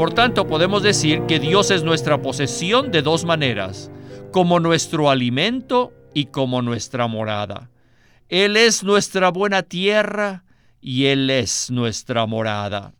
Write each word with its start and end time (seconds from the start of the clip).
Por 0.00 0.14
tanto, 0.14 0.46
podemos 0.46 0.82
decir 0.82 1.26
que 1.28 1.38
Dios 1.38 1.70
es 1.70 1.84
nuestra 1.84 2.22
posesión 2.22 2.90
de 2.90 3.02
dos 3.02 3.26
maneras, 3.26 3.90
como 4.32 4.58
nuestro 4.58 5.10
alimento 5.10 5.92
y 6.14 6.24
como 6.28 6.62
nuestra 6.62 7.06
morada. 7.06 7.68
Él 8.30 8.56
es 8.56 8.82
nuestra 8.82 9.28
buena 9.28 9.62
tierra 9.62 10.44
y 10.80 11.04
Él 11.04 11.28
es 11.28 11.70
nuestra 11.70 12.24
morada. 12.24 12.94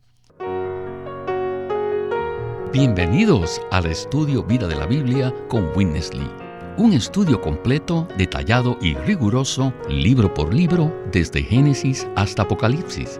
Bienvenidos 2.71 3.59
al 3.71 3.87
estudio 3.87 4.43
Vida 4.43 4.67
de 4.67 4.75
la 4.75 4.85
Biblia 4.85 5.33
con 5.47 5.75
Witness 5.75 6.13
Lee. 6.13 6.29
Un 6.77 6.93
estudio 6.93 7.41
completo, 7.41 8.07
detallado 8.15 8.77
y 8.79 8.93
riguroso, 8.93 9.73
libro 9.89 10.31
por 10.31 10.53
libro, 10.53 10.95
desde 11.11 11.41
Génesis 11.41 12.07
hasta 12.15 12.43
Apocalipsis, 12.43 13.19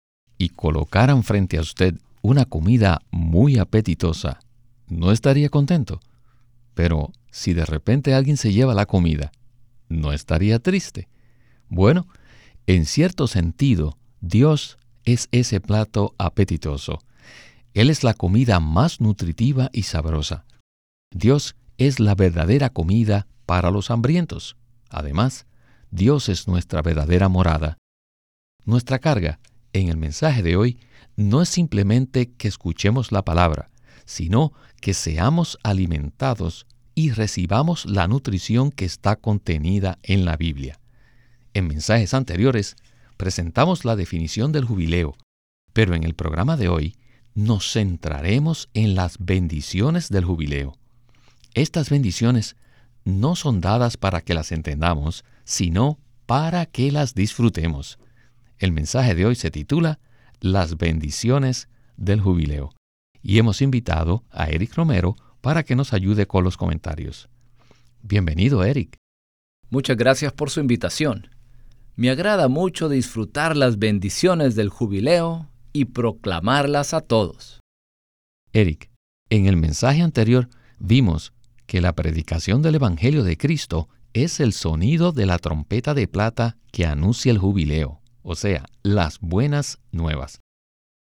y 0.41 0.49
colocaran 0.49 1.21
frente 1.21 1.59
a 1.59 1.61
usted 1.61 1.99
una 2.23 2.45
comida 2.45 3.03
muy 3.11 3.59
apetitosa, 3.59 4.39
¿no 4.87 5.11
estaría 5.11 5.49
contento? 5.49 5.99
Pero 6.73 7.11
si 7.29 7.53
de 7.53 7.63
repente 7.63 8.15
alguien 8.15 8.37
se 8.37 8.51
lleva 8.51 8.73
la 8.73 8.87
comida, 8.87 9.31
¿no 9.87 10.13
estaría 10.13 10.57
triste? 10.57 11.07
Bueno, 11.69 12.07
en 12.65 12.87
cierto 12.87 13.27
sentido, 13.27 13.99
Dios 14.19 14.79
es 15.05 15.29
ese 15.31 15.61
plato 15.61 16.15
apetitoso. 16.17 17.03
Él 17.75 17.91
es 17.91 18.03
la 18.03 18.15
comida 18.15 18.59
más 18.59 18.99
nutritiva 18.99 19.69
y 19.71 19.83
sabrosa. 19.83 20.45
Dios 21.11 21.55
es 21.77 21.99
la 21.99 22.15
verdadera 22.15 22.71
comida 22.71 23.27
para 23.45 23.69
los 23.69 23.91
hambrientos. 23.91 24.57
Además, 24.89 25.45
Dios 25.91 26.29
es 26.29 26.47
nuestra 26.47 26.81
verdadera 26.81 27.29
morada. 27.29 27.77
Nuestra 28.65 28.97
carga 28.97 29.39
en 29.73 29.89
el 29.89 29.97
mensaje 29.97 30.43
de 30.43 30.55
hoy 30.55 30.79
no 31.15 31.41
es 31.41 31.49
simplemente 31.49 32.31
que 32.31 32.47
escuchemos 32.47 33.11
la 33.11 33.23
palabra, 33.23 33.69
sino 34.05 34.53
que 34.79 34.93
seamos 34.93 35.57
alimentados 35.63 36.65
y 36.95 37.11
recibamos 37.11 37.85
la 37.85 38.07
nutrición 38.07 38.71
que 38.71 38.85
está 38.85 39.15
contenida 39.15 39.99
en 40.03 40.25
la 40.25 40.37
Biblia. 40.37 40.79
En 41.53 41.67
mensajes 41.67 42.13
anteriores 42.13 42.75
presentamos 43.17 43.85
la 43.85 43.95
definición 43.95 44.51
del 44.51 44.65
jubileo, 44.65 45.15
pero 45.73 45.95
en 45.95 46.03
el 46.03 46.15
programa 46.15 46.57
de 46.57 46.69
hoy 46.69 46.95
nos 47.33 47.71
centraremos 47.71 48.69
en 48.73 48.95
las 48.95 49.17
bendiciones 49.19 50.09
del 50.09 50.25
jubileo. 50.25 50.77
Estas 51.53 51.89
bendiciones 51.89 52.55
no 53.03 53.35
son 53.35 53.61
dadas 53.61 53.97
para 53.97 54.21
que 54.21 54.33
las 54.33 54.51
entendamos, 54.51 55.23
sino 55.43 55.97
para 56.25 56.65
que 56.65 56.91
las 56.91 57.13
disfrutemos. 57.13 57.99
El 58.61 58.73
mensaje 58.73 59.15
de 59.15 59.25
hoy 59.25 59.33
se 59.33 59.49
titula 59.49 59.97
Las 60.39 60.77
bendiciones 60.77 61.67
del 61.97 62.21
jubileo 62.21 62.75
y 63.23 63.39
hemos 63.39 63.59
invitado 63.59 64.23
a 64.29 64.49
Eric 64.49 64.75
Romero 64.75 65.15
para 65.41 65.63
que 65.63 65.75
nos 65.75 65.93
ayude 65.93 66.27
con 66.27 66.43
los 66.43 66.57
comentarios. 66.57 67.27
Bienvenido, 68.03 68.63
Eric. 68.63 68.97
Muchas 69.71 69.97
gracias 69.97 70.31
por 70.31 70.51
su 70.51 70.59
invitación. 70.59 71.29
Me 71.95 72.11
agrada 72.11 72.49
mucho 72.49 72.87
disfrutar 72.87 73.57
las 73.57 73.79
bendiciones 73.79 74.53
del 74.53 74.69
jubileo 74.69 75.49
y 75.73 75.85
proclamarlas 75.85 76.93
a 76.93 77.01
todos. 77.01 77.61
Eric, 78.53 78.91
en 79.31 79.47
el 79.47 79.57
mensaje 79.57 80.03
anterior 80.03 80.49
vimos 80.77 81.33
que 81.65 81.81
la 81.81 81.95
predicación 81.95 82.61
del 82.61 82.75
Evangelio 82.75 83.23
de 83.23 83.37
Cristo 83.37 83.89
es 84.13 84.39
el 84.39 84.53
sonido 84.53 85.13
de 85.13 85.25
la 85.25 85.39
trompeta 85.39 85.95
de 85.95 86.07
plata 86.07 86.57
que 86.71 86.85
anuncia 86.85 87.31
el 87.31 87.39
jubileo, 87.39 88.00
o 88.23 88.35
sea, 88.35 88.65
las 88.83 89.19
buenas 89.19 89.79
nuevas. 89.91 90.39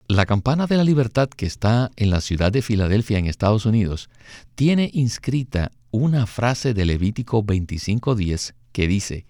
La 0.06 0.24
campana 0.24 0.66
de 0.66 0.76
la 0.76 0.84
libertad 0.84 1.28
que 1.28 1.44
está 1.44 1.91
en 1.96 2.10
la 2.10 2.20
ciudad 2.20 2.50
de 2.50 2.62
Filadelfia 2.62 3.19
en 3.19 3.26
Estados 3.26 3.66
Unidos 3.66 4.08
tiene 4.54 4.91
inscrita 4.94 5.70
una 5.91 6.26
frase 6.26 6.72
de 6.72 6.86
Levítico 6.86 7.42
25:10 7.44 8.54
que 8.72 8.88
dice, 8.88 9.26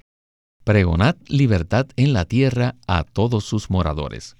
Pregonad 0.64 1.16
libertad 1.26 1.86
en 1.96 2.12
la 2.12 2.26
tierra 2.26 2.76
a 2.86 3.04
todos 3.04 3.44
sus 3.44 3.70
moradores. 3.70 4.36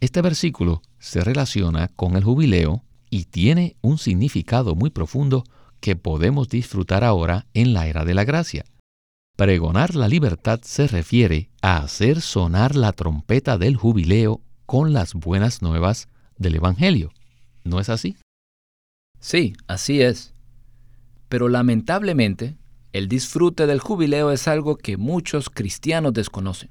Este 0.00 0.22
versículo 0.22 0.82
se 0.98 1.22
relaciona 1.22 1.88
con 1.88 2.16
el 2.16 2.24
jubileo 2.24 2.84
y 3.10 3.24
tiene 3.24 3.76
un 3.80 3.98
significado 3.98 4.74
muy 4.74 4.90
profundo 4.90 5.44
que 5.80 5.96
podemos 5.96 6.48
disfrutar 6.48 7.04
ahora 7.04 7.46
en 7.54 7.72
la 7.72 7.88
era 7.88 8.04
de 8.04 8.14
la 8.14 8.24
gracia. 8.24 8.64
Pregonar 9.38 9.94
la 9.94 10.08
libertad 10.08 10.58
se 10.64 10.88
refiere 10.88 11.48
a 11.62 11.76
hacer 11.76 12.22
sonar 12.22 12.74
la 12.74 12.90
trompeta 12.90 13.56
del 13.56 13.76
jubileo 13.76 14.40
con 14.66 14.92
las 14.92 15.14
buenas 15.14 15.62
nuevas 15.62 16.08
del 16.38 16.56
Evangelio. 16.56 17.12
¿No 17.62 17.78
es 17.78 17.88
así? 17.88 18.16
Sí, 19.20 19.54
así 19.68 20.02
es. 20.02 20.34
Pero 21.28 21.48
lamentablemente, 21.48 22.56
el 22.92 23.06
disfrute 23.06 23.68
del 23.68 23.78
jubileo 23.78 24.32
es 24.32 24.48
algo 24.48 24.76
que 24.76 24.96
muchos 24.96 25.50
cristianos 25.50 26.14
desconocen. 26.14 26.70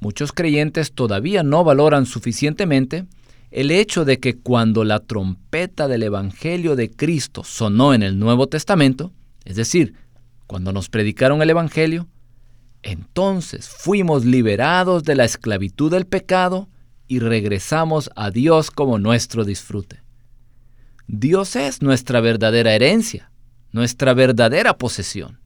Muchos 0.00 0.32
creyentes 0.32 0.92
todavía 0.92 1.44
no 1.44 1.62
valoran 1.62 2.06
suficientemente 2.06 3.06
el 3.52 3.70
hecho 3.70 4.04
de 4.04 4.18
que 4.18 4.36
cuando 4.40 4.82
la 4.82 4.98
trompeta 4.98 5.86
del 5.86 6.02
Evangelio 6.02 6.74
de 6.74 6.90
Cristo 6.90 7.44
sonó 7.44 7.94
en 7.94 8.02
el 8.02 8.18
Nuevo 8.18 8.48
Testamento, 8.48 9.12
es 9.44 9.54
decir, 9.54 9.94
cuando 10.54 10.72
nos 10.72 10.88
predicaron 10.88 11.42
el 11.42 11.50
Evangelio, 11.50 12.06
entonces 12.84 13.68
fuimos 13.68 14.24
liberados 14.24 15.02
de 15.02 15.16
la 15.16 15.24
esclavitud 15.24 15.90
del 15.90 16.06
pecado 16.06 16.68
y 17.08 17.18
regresamos 17.18 18.08
a 18.14 18.30
Dios 18.30 18.70
como 18.70 19.00
nuestro 19.00 19.44
disfrute. 19.44 20.04
Dios 21.08 21.56
es 21.56 21.82
nuestra 21.82 22.20
verdadera 22.20 22.72
herencia, 22.72 23.32
nuestra 23.72 24.14
verdadera 24.14 24.78
posesión. 24.78 25.40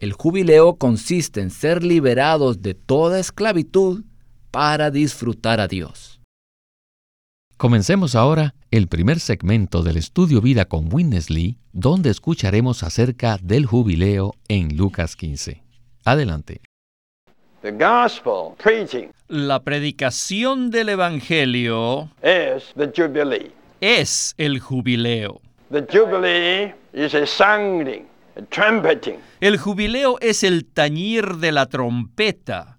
El 0.00 0.12
jubileo 0.12 0.76
consiste 0.76 1.40
en 1.40 1.48
ser 1.48 1.82
liberados 1.82 2.60
de 2.60 2.74
toda 2.74 3.18
esclavitud 3.18 4.04
para 4.50 4.90
disfrutar 4.90 5.60
a 5.60 5.66
Dios. 5.66 6.17
Comencemos 7.58 8.14
ahora 8.14 8.54
el 8.70 8.88
primer 8.88 9.20
segmento 9.20 9.82
del 9.82 9.96
estudio 9.98 10.40
Vida 10.40 10.64
con 10.64 10.90
Witness 10.90 11.28
Lee, 11.28 11.58
donde 11.72 12.08
escucharemos 12.08 12.82
acerca 12.82 13.36
del 13.42 13.66
jubileo 13.66 14.34
en 14.48 14.76
Lucas 14.76 15.16
15. 15.16 15.62
Adelante. 16.04 16.62
La 19.28 19.60
predicación 19.64 20.70
del 20.70 20.88
Evangelio 20.88 22.10
es 23.80 24.34
el 24.38 24.60
jubileo. 24.60 25.40
The 25.70 25.82
jubilee 25.82 26.74
is 26.94 27.14
a 27.14 27.26
sounding 27.26 28.06
el 29.40 29.58
jubileo 29.58 30.16
es 30.20 30.44
el 30.44 30.64
tañir 30.64 31.36
de 31.36 31.50
la 31.50 31.66
trompeta. 31.66 32.78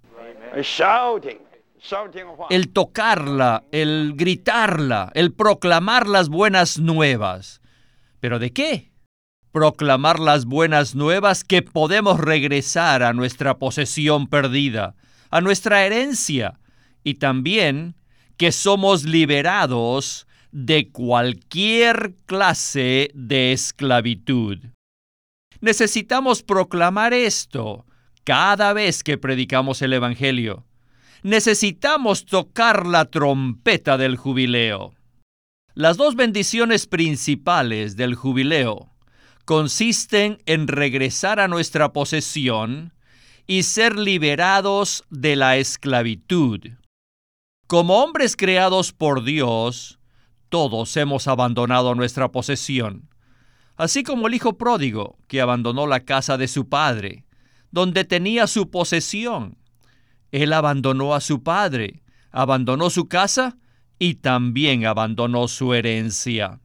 El 2.50 2.69
tocarla, 2.69 3.63
el 3.72 4.13
gritarla, 4.16 5.12
el 5.16 5.34
proclamar 5.34 6.07
las 6.07 6.30
buenas 6.30 6.80
nuevas. 6.80 7.62
¿Pero 8.19 8.39
de 8.39 8.51
qué? 8.51 8.92
Proclamar 9.51 10.19
las 10.19 10.45
buenas 10.45 10.95
nuevas 10.95 11.44
que 11.44 11.62
podemos 11.62 12.19
regresar 12.19 13.01
a 13.03 13.13
nuestra 13.13 13.57
posesión 13.57 14.27
perdida, 14.27 14.95
a 15.31 15.42
nuestra 15.42 15.86
herencia, 15.86 16.59
y 17.03 17.15
también 17.15 17.95
que 18.38 18.51
somos 18.51 19.03
liberados 19.03 20.27
de 20.51 20.89
cualquier 20.92 22.15
clase 22.25 23.12
de 23.13 23.51
esclavitud. 23.51 24.59
Necesitamos 25.62 26.42
proclamar 26.44 27.13
esto 27.13 27.86
cada 28.24 28.74
vez 28.74 29.03
que 29.03 29.18
predicamos 29.18 29.81
el 29.81 29.94
Evangelio. 29.94 30.65
Necesitamos 31.24 32.25
tocar 32.25 32.86
la 32.86 33.06
trompeta 33.06 33.98
del 33.98 34.16
jubileo. 34.16 34.94
Las 35.74 35.98
dos 35.98 36.16
bendiciones 36.16 36.88
principales 36.88 37.95
del 37.95 38.16
jubileo 38.16 38.89
consisten 39.45 40.38
en 40.45 40.68
regresar 40.68 41.39
a 41.39 41.48
nuestra 41.48 41.92
posesión 41.92 42.94
y 43.48 43.63
ser 43.63 43.98
liberados 43.98 45.04
de 45.10 45.36
la 45.36 45.57
esclavitud. 45.57 46.62
Como 47.68 48.04
hombres 48.04 48.36
creados 48.36 48.94
por 48.94 49.24
Dios, 49.24 50.00
todos 50.50 50.95
hemos 50.98 51.27
abandonado 51.27 51.95
nuestra 51.95 52.31
posesión, 52.31 53.10
así 53.75 54.04
como 54.04 54.27
el 54.27 54.36
hijo 54.36 54.57
pródigo 54.57 55.18
que 55.27 55.42
abandonó 55.42 55.86
la 55.86 56.00
casa 56.00 56.38
de 56.38 56.48
su 56.48 56.69
padre, 56.69 57.25
donde 57.72 58.06
tenía 58.06 58.48
su 58.48 58.69
posesión. 58.72 59.58
Él 60.31 60.53
abandonó 60.53 61.15
a 61.15 61.21
su 61.21 61.43
padre, 61.43 62.03
abandonó 62.31 62.89
su 62.89 63.07
casa 63.07 63.57
y 63.97 64.15
también 64.15 64.85
abandonó 64.85 65.47
su 65.47 65.73
herencia. 65.73 66.59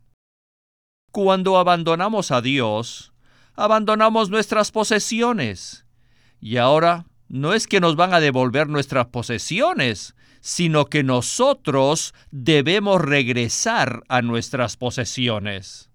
Cuando 1.11 1.59
abandonamos 1.59 2.31
a 2.31 2.41
Dios, 2.41 3.13
abandonamos 3.55 4.31
nuestras 4.31 4.71
posesiones. 4.71 5.87
Y 6.41 6.57
ahora 6.57 7.07
no 7.29 7.55
es 7.55 7.67
que 7.67 7.81
nos 7.81 7.97
van 7.97 8.13
a 8.15 8.21
devolver 8.21 8.69
nuestras 8.69 9.07
posesiones, 9.07 10.15
sino 10.41 10.87
que 10.87 11.03
nosotros 11.03 12.15
debemos 12.31 13.01
regresar 13.01 14.03
a 14.09 14.23
nuestras 14.23 14.77
posesiones. 14.77 15.91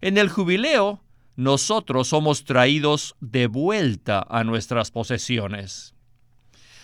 En 0.00 0.18
el 0.18 0.28
jubileo, 0.28 1.04
nosotros 1.36 2.08
somos 2.08 2.44
traídos 2.44 3.14
de 3.20 3.46
vuelta 3.46 4.26
a 4.28 4.42
nuestras 4.44 4.90
posesiones. 4.90 5.94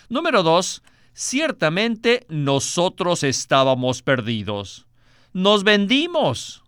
Número 0.09 0.43
dos, 0.43 0.83
ciertamente 1.13 2.25
nosotros 2.29 3.23
estábamos 3.23 4.01
perdidos. 4.01 4.87
Nos 5.33 5.63
vendimos. 5.63 6.63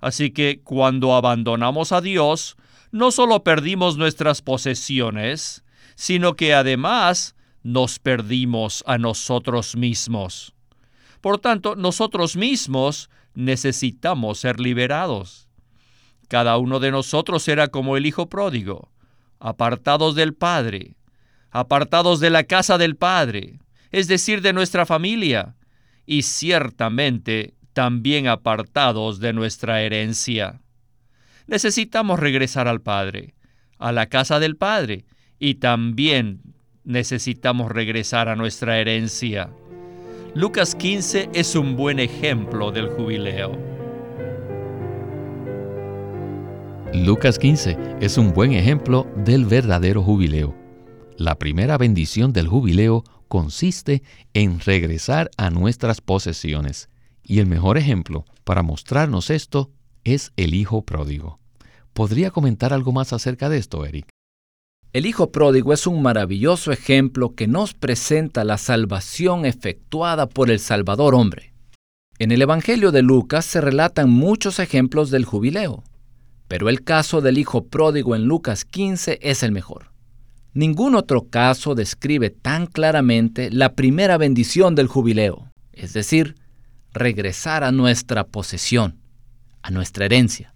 Así 0.00 0.30
que 0.30 0.60
cuando 0.62 1.14
abandonamos 1.14 1.92
a 1.92 2.00
Dios, 2.00 2.56
no 2.90 3.10
solo 3.12 3.44
perdimos 3.44 3.96
nuestras 3.96 4.42
posesiones, 4.42 5.62
sino 5.94 6.34
que 6.34 6.54
además 6.54 7.36
nos 7.62 7.98
perdimos 7.98 8.82
a 8.86 8.98
nosotros 8.98 9.76
mismos. 9.76 10.54
Por 11.20 11.38
tanto, 11.38 11.76
nosotros 11.76 12.36
mismos 12.36 13.10
necesitamos 13.34 14.38
ser 14.38 14.58
liberados. 14.58 15.48
Cada 16.28 16.56
uno 16.56 16.80
de 16.80 16.90
nosotros 16.90 17.46
era 17.48 17.68
como 17.68 17.96
el 17.96 18.06
Hijo 18.06 18.28
pródigo, 18.28 18.90
apartados 19.38 20.14
del 20.14 20.34
Padre, 20.34 20.96
apartados 21.50 22.20
de 22.20 22.30
la 22.30 22.44
casa 22.44 22.78
del 22.78 22.96
Padre, 22.96 23.58
es 23.90 24.08
decir, 24.08 24.40
de 24.42 24.52
nuestra 24.52 24.86
familia, 24.86 25.56
y 26.06 26.22
ciertamente 26.22 27.54
también 27.72 28.28
apartados 28.28 29.20
de 29.20 29.32
nuestra 29.32 29.82
herencia. 29.82 30.60
Necesitamos 31.46 32.18
regresar 32.20 32.68
al 32.68 32.80
Padre, 32.80 33.34
a 33.78 33.92
la 33.92 34.06
casa 34.06 34.38
del 34.38 34.56
Padre, 34.56 35.04
y 35.38 35.54
también 35.54 36.40
necesitamos 36.84 37.70
regresar 37.70 38.28
a 38.28 38.36
nuestra 38.36 38.78
herencia. 38.78 39.50
Lucas 40.34 40.74
15 40.74 41.30
es 41.32 41.56
un 41.56 41.76
buen 41.76 41.98
ejemplo 41.98 42.70
del 42.70 42.88
jubileo. 42.88 43.58
Lucas 46.92 47.38
15 47.38 47.76
es 48.00 48.18
un 48.18 48.32
buen 48.32 48.52
ejemplo 48.52 49.06
del 49.16 49.44
verdadero 49.44 50.02
jubileo. 50.02 50.59
La 51.20 51.34
primera 51.34 51.76
bendición 51.76 52.32
del 52.32 52.48
jubileo 52.48 53.04
consiste 53.28 54.02
en 54.32 54.58
regresar 54.58 55.30
a 55.36 55.50
nuestras 55.50 56.00
posesiones. 56.00 56.88
Y 57.22 57.40
el 57.40 57.46
mejor 57.46 57.76
ejemplo 57.76 58.24
para 58.42 58.62
mostrarnos 58.62 59.28
esto 59.28 59.70
es 60.02 60.32
el 60.38 60.54
Hijo 60.54 60.80
Pródigo. 60.86 61.38
¿Podría 61.92 62.30
comentar 62.30 62.72
algo 62.72 62.92
más 62.92 63.12
acerca 63.12 63.50
de 63.50 63.58
esto, 63.58 63.84
Eric? 63.84 64.08
El 64.94 65.04
Hijo 65.04 65.30
Pródigo 65.30 65.74
es 65.74 65.86
un 65.86 66.00
maravilloso 66.00 66.72
ejemplo 66.72 67.34
que 67.34 67.46
nos 67.46 67.74
presenta 67.74 68.42
la 68.42 68.56
salvación 68.56 69.44
efectuada 69.44 70.26
por 70.26 70.50
el 70.50 70.58
Salvador 70.58 71.14
hombre. 71.14 71.52
En 72.18 72.32
el 72.32 72.40
Evangelio 72.40 72.92
de 72.92 73.02
Lucas 73.02 73.44
se 73.44 73.60
relatan 73.60 74.08
muchos 74.08 74.58
ejemplos 74.58 75.10
del 75.10 75.26
jubileo, 75.26 75.84
pero 76.48 76.70
el 76.70 76.82
caso 76.82 77.20
del 77.20 77.36
Hijo 77.36 77.66
Pródigo 77.66 78.16
en 78.16 78.24
Lucas 78.24 78.64
15 78.64 79.18
es 79.20 79.42
el 79.42 79.52
mejor. 79.52 79.90
Ningún 80.52 80.96
otro 80.96 81.28
caso 81.28 81.74
describe 81.74 82.30
tan 82.30 82.66
claramente 82.66 83.50
la 83.50 83.74
primera 83.74 84.18
bendición 84.18 84.74
del 84.74 84.88
jubileo, 84.88 85.48
es 85.72 85.92
decir, 85.92 86.34
regresar 86.92 87.62
a 87.62 87.70
nuestra 87.70 88.24
posesión, 88.24 88.98
a 89.62 89.70
nuestra 89.70 90.06
herencia. 90.06 90.52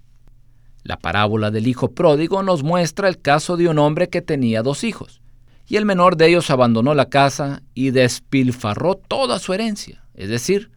La 0.82 0.98
parábola 0.98 1.50
del 1.50 1.68
hijo 1.68 1.92
pródigo 1.92 2.42
nos 2.42 2.62
muestra 2.62 3.08
el 3.08 3.20
caso 3.20 3.56
de 3.56 3.68
un 3.68 3.78
hombre 3.78 4.08
que 4.08 4.20
tenía 4.20 4.62
dos 4.62 4.82
hijos, 4.82 5.20
y 5.66 5.76
el 5.76 5.86
menor 5.86 6.16
de 6.16 6.28
ellos 6.28 6.50
abandonó 6.50 6.92
la 6.94 7.08
casa 7.08 7.62
y 7.72 7.90
despilfarró 7.90 8.96
toda 8.96 9.38
su 9.38 9.54
herencia, 9.54 10.04
es 10.14 10.28
decir, 10.28 10.70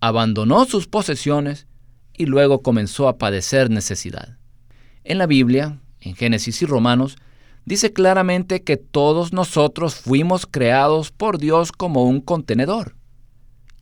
abandonó 0.00 0.64
sus 0.64 0.88
posesiones 0.88 1.66
y 2.14 2.26
luego 2.26 2.62
comenzó 2.62 3.06
a 3.06 3.18
padecer 3.18 3.70
necesidad. 3.70 4.38
En 5.04 5.18
la 5.18 5.26
Biblia, 5.26 5.78
en 6.00 6.16
Génesis 6.16 6.62
y 6.62 6.66
Romanos, 6.66 7.16
dice 7.64 7.92
claramente 7.92 8.62
que 8.62 8.76
todos 8.76 9.32
nosotros 9.32 9.94
fuimos 9.94 10.46
creados 10.46 11.10
por 11.10 11.38
Dios 11.38 11.72
como 11.72 12.04
un 12.04 12.20
contenedor 12.20 12.96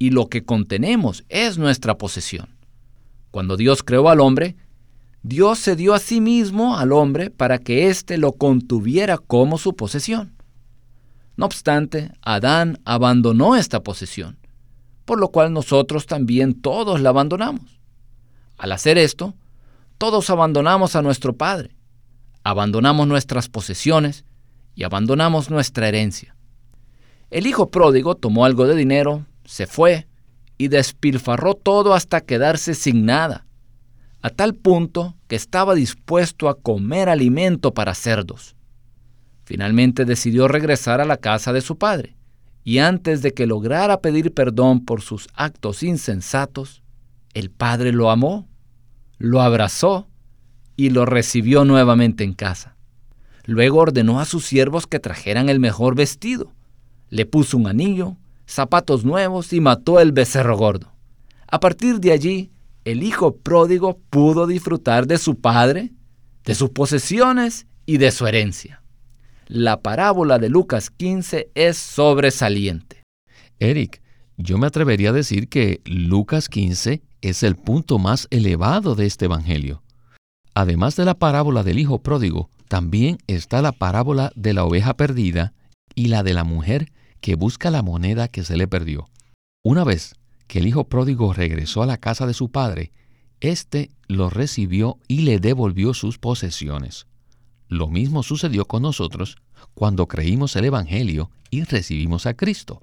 y 0.00 0.10
lo 0.10 0.28
que 0.28 0.44
contenemos 0.44 1.24
es 1.28 1.58
nuestra 1.58 1.98
posesión. 1.98 2.48
Cuando 3.30 3.58
Dios 3.58 3.82
creó 3.82 4.08
al 4.08 4.20
hombre, 4.20 4.56
Dios 5.22 5.58
se 5.58 5.76
dio 5.76 5.92
a 5.92 5.98
sí 5.98 6.22
mismo 6.22 6.78
al 6.78 6.90
hombre 6.90 7.30
para 7.30 7.58
que 7.58 7.88
éste 7.88 8.16
lo 8.16 8.32
contuviera 8.32 9.18
como 9.18 9.58
su 9.58 9.76
posesión. 9.76 10.34
No 11.36 11.44
obstante, 11.44 12.12
Adán 12.22 12.80
abandonó 12.86 13.56
esta 13.56 13.82
posesión, 13.82 14.38
por 15.04 15.20
lo 15.20 15.28
cual 15.28 15.52
nosotros 15.52 16.06
también 16.06 16.54
todos 16.54 17.02
la 17.02 17.10
abandonamos. 17.10 17.78
Al 18.56 18.72
hacer 18.72 18.96
esto, 18.96 19.34
todos 19.98 20.30
abandonamos 20.30 20.96
a 20.96 21.02
nuestro 21.02 21.36
Padre, 21.36 21.76
abandonamos 22.42 23.06
nuestras 23.06 23.48
posesiones 23.48 24.24
y 24.74 24.84
abandonamos 24.84 25.50
nuestra 25.50 25.88
herencia. 25.88 26.36
El 27.30 27.46
hijo 27.46 27.70
pródigo 27.70 28.16
tomó 28.16 28.44
algo 28.44 28.66
de 28.66 28.74
dinero, 28.74 29.26
se 29.44 29.66
fue 29.66 30.06
y 30.58 30.68
despilfarró 30.68 31.54
todo 31.54 31.94
hasta 31.94 32.20
quedarse 32.20 32.74
sin 32.74 33.04
nada, 33.06 33.46
a 34.20 34.30
tal 34.30 34.54
punto 34.54 35.14
que 35.28 35.36
estaba 35.36 35.74
dispuesto 35.74 36.48
a 36.48 36.58
comer 36.60 37.08
alimento 37.08 37.72
para 37.72 37.94
cerdos. 37.94 38.56
Finalmente 39.44 40.04
decidió 40.04 40.48
regresar 40.48 41.00
a 41.00 41.04
la 41.04 41.16
casa 41.16 41.52
de 41.52 41.60
su 41.60 41.78
padre, 41.78 42.16
y 42.62 42.78
antes 42.78 43.22
de 43.22 43.32
que 43.32 43.46
lograra 43.46 44.00
pedir 44.00 44.34
perdón 44.34 44.84
por 44.84 45.00
sus 45.00 45.28
actos 45.34 45.82
insensatos, 45.82 46.82
el 47.32 47.50
padre 47.50 47.92
lo 47.92 48.10
amó, 48.10 48.48
lo 49.18 49.40
abrazó 49.40 50.09
y 50.80 50.88
lo 50.88 51.04
recibió 51.04 51.66
nuevamente 51.66 52.24
en 52.24 52.32
casa. 52.32 52.74
Luego 53.44 53.80
ordenó 53.80 54.18
a 54.18 54.24
sus 54.24 54.46
siervos 54.46 54.86
que 54.86 54.98
trajeran 54.98 55.50
el 55.50 55.60
mejor 55.60 55.94
vestido, 55.94 56.54
le 57.10 57.26
puso 57.26 57.58
un 57.58 57.66
anillo, 57.66 58.16
zapatos 58.46 59.04
nuevos 59.04 59.52
y 59.52 59.60
mató 59.60 60.00
el 60.00 60.12
becerro 60.12 60.56
gordo. 60.56 60.90
A 61.48 61.60
partir 61.60 62.00
de 62.00 62.12
allí, 62.12 62.50
el 62.86 63.02
hijo 63.02 63.36
pródigo 63.36 63.98
pudo 64.08 64.46
disfrutar 64.46 65.06
de 65.06 65.18
su 65.18 65.38
padre, 65.38 65.92
de 66.46 66.54
sus 66.54 66.70
posesiones 66.70 67.66
y 67.84 67.98
de 67.98 68.10
su 68.10 68.26
herencia. 68.26 68.82
La 69.48 69.82
parábola 69.82 70.38
de 70.38 70.48
Lucas 70.48 70.88
15 70.88 71.50
es 71.54 71.76
sobresaliente. 71.76 73.02
Eric, 73.58 74.00
yo 74.38 74.56
me 74.56 74.66
atrevería 74.66 75.10
a 75.10 75.12
decir 75.12 75.50
que 75.50 75.82
Lucas 75.84 76.48
15 76.48 77.02
es 77.20 77.42
el 77.42 77.56
punto 77.56 77.98
más 77.98 78.28
elevado 78.30 78.94
de 78.94 79.04
este 79.04 79.26
Evangelio. 79.26 79.82
Además 80.54 80.96
de 80.96 81.04
la 81.04 81.14
parábola 81.14 81.62
del 81.62 81.78
hijo 81.78 82.00
pródigo, 82.00 82.50
también 82.68 83.18
está 83.26 83.62
la 83.62 83.72
parábola 83.72 84.32
de 84.36 84.54
la 84.54 84.64
oveja 84.64 84.94
perdida 84.94 85.52
y 85.94 86.08
la 86.08 86.22
de 86.22 86.34
la 86.34 86.44
mujer 86.44 86.92
que 87.20 87.34
busca 87.34 87.70
la 87.70 87.82
moneda 87.82 88.28
que 88.28 88.44
se 88.44 88.56
le 88.56 88.68
perdió. 88.68 89.08
Una 89.62 89.84
vez 89.84 90.14
que 90.46 90.58
el 90.58 90.66
hijo 90.66 90.84
pródigo 90.84 91.32
regresó 91.32 91.82
a 91.82 91.86
la 91.86 91.98
casa 91.98 92.26
de 92.26 92.34
su 92.34 92.50
padre, 92.50 92.92
éste 93.40 93.90
lo 94.08 94.30
recibió 94.30 94.98
y 95.06 95.22
le 95.22 95.38
devolvió 95.38 95.94
sus 95.94 96.18
posesiones. 96.18 97.06
Lo 97.68 97.88
mismo 97.88 98.22
sucedió 98.22 98.64
con 98.64 98.82
nosotros 98.82 99.36
cuando 99.74 100.08
creímos 100.08 100.56
el 100.56 100.64
Evangelio 100.64 101.30
y 101.50 101.62
recibimos 101.62 102.26
a 102.26 102.34
Cristo. 102.34 102.80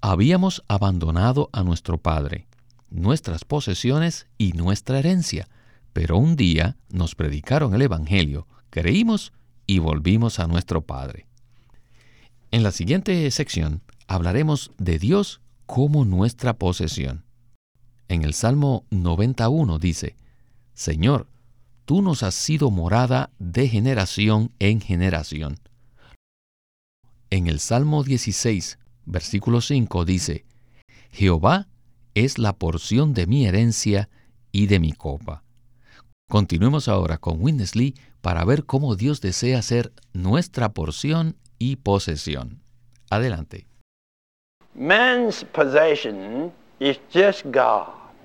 Habíamos 0.00 0.62
abandonado 0.68 1.48
a 1.52 1.62
nuestro 1.62 1.98
Padre, 1.98 2.46
nuestras 2.90 3.44
posesiones 3.44 4.26
y 4.38 4.52
nuestra 4.52 4.98
herencia, 4.98 5.48
pero 5.94 6.18
un 6.18 6.36
día 6.36 6.76
nos 6.90 7.14
predicaron 7.14 7.72
el 7.72 7.80
Evangelio, 7.80 8.46
creímos 8.68 9.32
y 9.66 9.78
volvimos 9.78 10.40
a 10.40 10.46
nuestro 10.46 10.82
Padre. 10.82 11.26
En 12.50 12.62
la 12.64 12.72
siguiente 12.72 13.30
sección 13.30 13.80
hablaremos 14.06 14.72
de 14.76 14.98
Dios 14.98 15.40
como 15.66 16.04
nuestra 16.04 16.58
posesión. 16.58 17.24
En 18.08 18.22
el 18.22 18.34
Salmo 18.34 18.84
91 18.90 19.78
dice, 19.78 20.16
Señor, 20.74 21.28
tú 21.84 22.02
nos 22.02 22.24
has 22.24 22.34
sido 22.34 22.72
morada 22.72 23.30
de 23.38 23.68
generación 23.68 24.50
en 24.58 24.80
generación. 24.80 25.60
En 27.30 27.46
el 27.46 27.60
Salmo 27.60 28.02
16, 28.02 28.78
versículo 29.06 29.60
5 29.60 30.04
dice, 30.04 30.44
Jehová 31.12 31.68
es 32.14 32.38
la 32.38 32.52
porción 32.52 33.14
de 33.14 33.28
mi 33.28 33.46
herencia 33.46 34.08
y 34.50 34.66
de 34.66 34.80
mi 34.80 34.92
copa. 34.92 35.43
Continuemos 36.28 36.88
ahora 36.88 37.18
con 37.18 37.36
Winnesley 37.40 37.94
para 38.20 38.44
ver 38.44 38.64
cómo 38.64 38.96
Dios 38.96 39.20
desea 39.20 39.60
ser 39.62 39.92
nuestra 40.12 40.70
porción 40.72 41.36
y 41.58 41.76
posesión. 41.76 42.60
Adelante. 43.10 43.66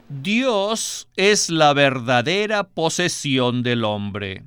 Dios 0.10 1.08
es 1.16 1.50
la 1.50 1.74
verdadera 1.74 2.64
posesión 2.64 3.64
del 3.64 3.84
hombre. 3.84 4.44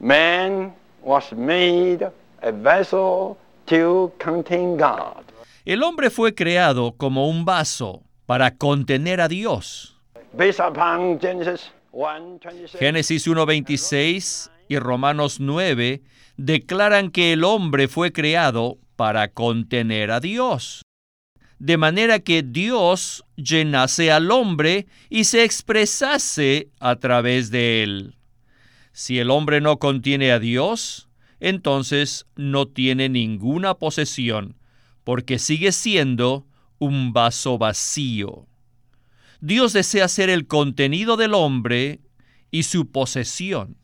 Man 0.00 0.74
was 1.02 1.32
made 1.32 2.04
a 2.42 2.50
vessel 2.50 3.36
to 3.66 4.12
contain 4.22 4.76
God. 4.76 5.24
El 5.64 5.82
hombre 5.82 6.10
fue 6.10 6.34
creado 6.34 6.92
como 6.96 7.28
un 7.28 7.44
vaso 7.44 8.02
para 8.26 8.56
contener 8.56 9.20
a 9.20 9.28
Dios. 9.28 9.96
Based 10.32 10.60
upon 10.60 11.18
Genesis 11.20 11.70
1:26. 11.70 11.79
Génesis 12.78 13.26
1.26 13.26 14.50
y 14.68 14.78
Romanos 14.78 15.40
9 15.40 16.02
declaran 16.36 17.10
que 17.10 17.32
el 17.32 17.44
hombre 17.44 17.88
fue 17.88 18.12
creado 18.12 18.78
para 18.96 19.32
contener 19.32 20.10
a 20.10 20.20
Dios. 20.20 20.82
De 21.58 21.76
manera 21.76 22.20
que 22.20 22.42
Dios 22.42 23.24
llenase 23.36 24.10
al 24.10 24.30
hombre 24.30 24.86
y 25.10 25.24
se 25.24 25.44
expresase 25.44 26.70
a 26.80 26.96
través 26.96 27.50
de 27.50 27.82
él. 27.82 28.16
Si 28.92 29.18
el 29.18 29.30
hombre 29.30 29.60
no 29.60 29.78
contiene 29.78 30.32
a 30.32 30.38
Dios, 30.38 31.08
entonces 31.38 32.26
no 32.36 32.68
tiene 32.68 33.08
ninguna 33.08 33.74
posesión, 33.74 34.56
porque 35.04 35.38
sigue 35.38 35.72
siendo 35.72 36.46
un 36.78 37.12
vaso 37.12 37.58
vacío. 37.58 38.46
Dios 39.40 39.72
desea 39.72 40.06
ser 40.08 40.28
el 40.28 40.46
contenido 40.46 41.16
del 41.16 41.32
hombre 41.32 42.00
y 42.50 42.64
su 42.64 42.90
posesión. 42.90 43.78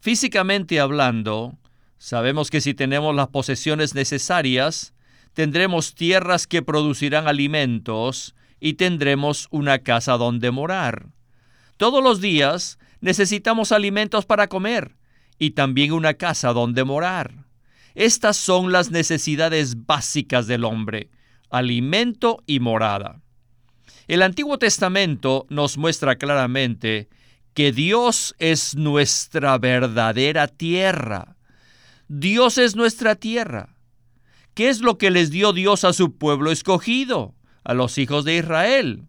Físicamente 0.00 0.80
hablando, 0.80 1.58
sabemos 1.98 2.50
que 2.50 2.62
si 2.62 2.72
tenemos 2.72 3.14
las 3.14 3.28
posesiones 3.28 3.94
necesarias, 3.94 4.94
tendremos 5.34 5.94
tierras 5.94 6.46
que 6.46 6.62
producirán 6.62 7.28
alimentos 7.28 8.34
y 8.58 8.74
tendremos 8.74 9.48
una 9.50 9.80
casa 9.80 10.16
donde 10.16 10.50
morar. 10.50 11.10
Todos 11.76 12.02
los 12.02 12.22
días 12.22 12.78
necesitamos 13.00 13.70
alimentos 13.70 14.24
para 14.24 14.48
comer 14.48 14.96
y 15.38 15.50
también 15.50 15.92
una 15.92 16.14
casa 16.14 16.54
donde 16.54 16.84
morar. 16.84 17.44
Estas 17.94 18.38
son 18.38 18.72
las 18.72 18.90
necesidades 18.90 19.84
básicas 19.84 20.46
del 20.46 20.64
hombre, 20.64 21.10
alimento 21.50 22.42
y 22.46 22.60
morada. 22.60 23.20
El 24.12 24.20
Antiguo 24.20 24.58
Testamento 24.58 25.46
nos 25.48 25.78
muestra 25.78 26.16
claramente 26.16 27.08
que 27.54 27.72
Dios 27.72 28.34
es 28.38 28.76
nuestra 28.76 29.56
verdadera 29.56 30.48
tierra. 30.48 31.38
Dios 32.08 32.58
es 32.58 32.76
nuestra 32.76 33.14
tierra. 33.14 33.74
¿Qué 34.52 34.68
es 34.68 34.82
lo 34.82 34.98
que 34.98 35.10
les 35.10 35.30
dio 35.30 35.54
Dios 35.54 35.84
a 35.84 35.94
su 35.94 36.18
pueblo 36.18 36.50
escogido, 36.50 37.34
a 37.64 37.72
los 37.72 37.96
hijos 37.96 38.26
de 38.26 38.36
Israel? 38.36 39.08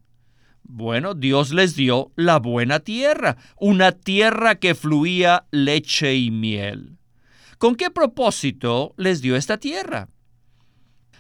Bueno, 0.64 1.16
Dios 1.16 1.52
les 1.52 1.76
dio 1.76 2.14
la 2.16 2.40
buena 2.40 2.80
tierra, 2.80 3.36
una 3.58 3.92
tierra 3.92 4.56
que 4.56 4.74
fluía 4.74 5.48
leche 5.52 6.16
y 6.16 6.32
miel. 6.32 6.98
¿Con 7.58 7.76
qué 7.76 7.92
propósito 7.92 8.94
les 8.96 9.22
dio 9.22 9.36
esta 9.36 9.58
tierra? 9.58 10.08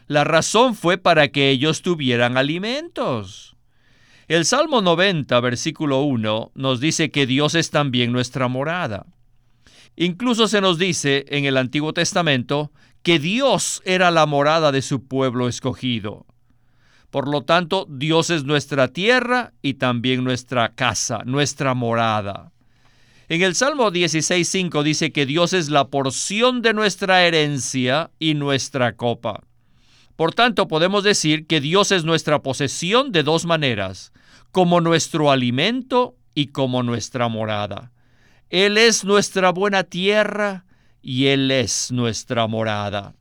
La 0.07 0.23
razón 0.23 0.73
fue 0.73 0.97
para 0.97 1.27
que 1.27 1.49
ellos 1.49 1.81
tuvieran 1.81 2.37
alimentos. 2.37 3.52
El 4.27 4.45
Salmo 4.45 4.81
90, 4.81 5.37
versículo 5.41 6.01
1, 6.01 6.51
nos 6.55 6.79
dice 6.79 7.11
que 7.11 7.25
Dios 7.25 7.55
es 7.55 7.71
también 7.71 8.13
nuestra 8.13 8.47
morada. 8.47 9.05
Incluso 9.97 10.47
se 10.47 10.61
nos 10.61 10.77
dice 10.77 11.25
en 11.27 11.43
el 11.45 11.57
Antiguo 11.57 11.93
Testamento 11.93 12.71
que 13.03 13.19
Dios 13.19 13.81
era 13.83 14.11
la 14.11 14.25
morada 14.25 14.71
de 14.71 14.81
su 14.81 15.07
pueblo 15.07 15.49
escogido. 15.49 16.25
Por 17.09 17.27
lo 17.27 17.43
tanto, 17.43 17.85
Dios 17.89 18.29
es 18.29 18.45
nuestra 18.45 18.87
tierra 18.87 19.53
y 19.61 19.75
también 19.75 20.23
nuestra 20.23 20.73
casa, 20.73 21.21
nuestra 21.25 21.73
morada. 21.73 22.53
En 23.27 23.41
el 23.41 23.55
Salmo 23.55 23.91
16.5 23.91 24.83
dice 24.83 25.11
que 25.11 25.25
Dios 25.25 25.53
es 25.53 25.69
la 25.69 25.89
porción 25.89 26.61
de 26.61 26.73
nuestra 26.73 27.23
herencia 27.23 28.09
y 28.19 28.35
nuestra 28.35 28.95
copa. 28.95 29.43
Por 30.15 30.33
tanto, 30.33 30.67
podemos 30.67 31.03
decir 31.03 31.47
que 31.47 31.59
Dios 31.59 31.91
es 31.91 32.05
nuestra 32.05 32.41
posesión 32.41 33.11
de 33.11 33.23
dos 33.23 33.45
maneras, 33.45 34.13
como 34.51 34.81
nuestro 34.81 35.31
alimento 35.31 36.15
y 36.35 36.47
como 36.47 36.83
nuestra 36.83 37.27
morada. 37.27 37.91
Él 38.49 38.77
es 38.77 39.03
nuestra 39.03 39.51
buena 39.51 39.83
tierra 39.83 40.65
y 41.01 41.27
Él 41.27 41.49
es 41.49 41.91
nuestra 41.91 42.45
morada. 42.47 43.15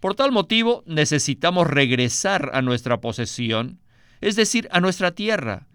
Por 0.00 0.14
tal 0.14 0.32
motivo 0.32 0.82
necesitamos 0.86 1.66
regresar 1.66 2.50
a 2.54 2.62
nuestra 2.62 3.00
posesión, 3.00 3.80
es 4.22 4.36
decir, 4.36 4.68
a 4.72 4.80
nuestra 4.80 5.10
tierra, 5.10 5.68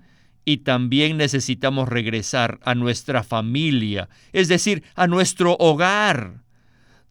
y 0.45 0.57
también 0.57 1.17
necesitamos 1.17 1.88
regresar 1.88 2.60
a 2.63 2.74
nuestra 2.74 3.24
familia, 3.24 4.10
es 4.33 4.48
decir, 4.48 4.83
a 4.95 5.05
nuestro 5.05 5.55
hogar. 5.60 6.41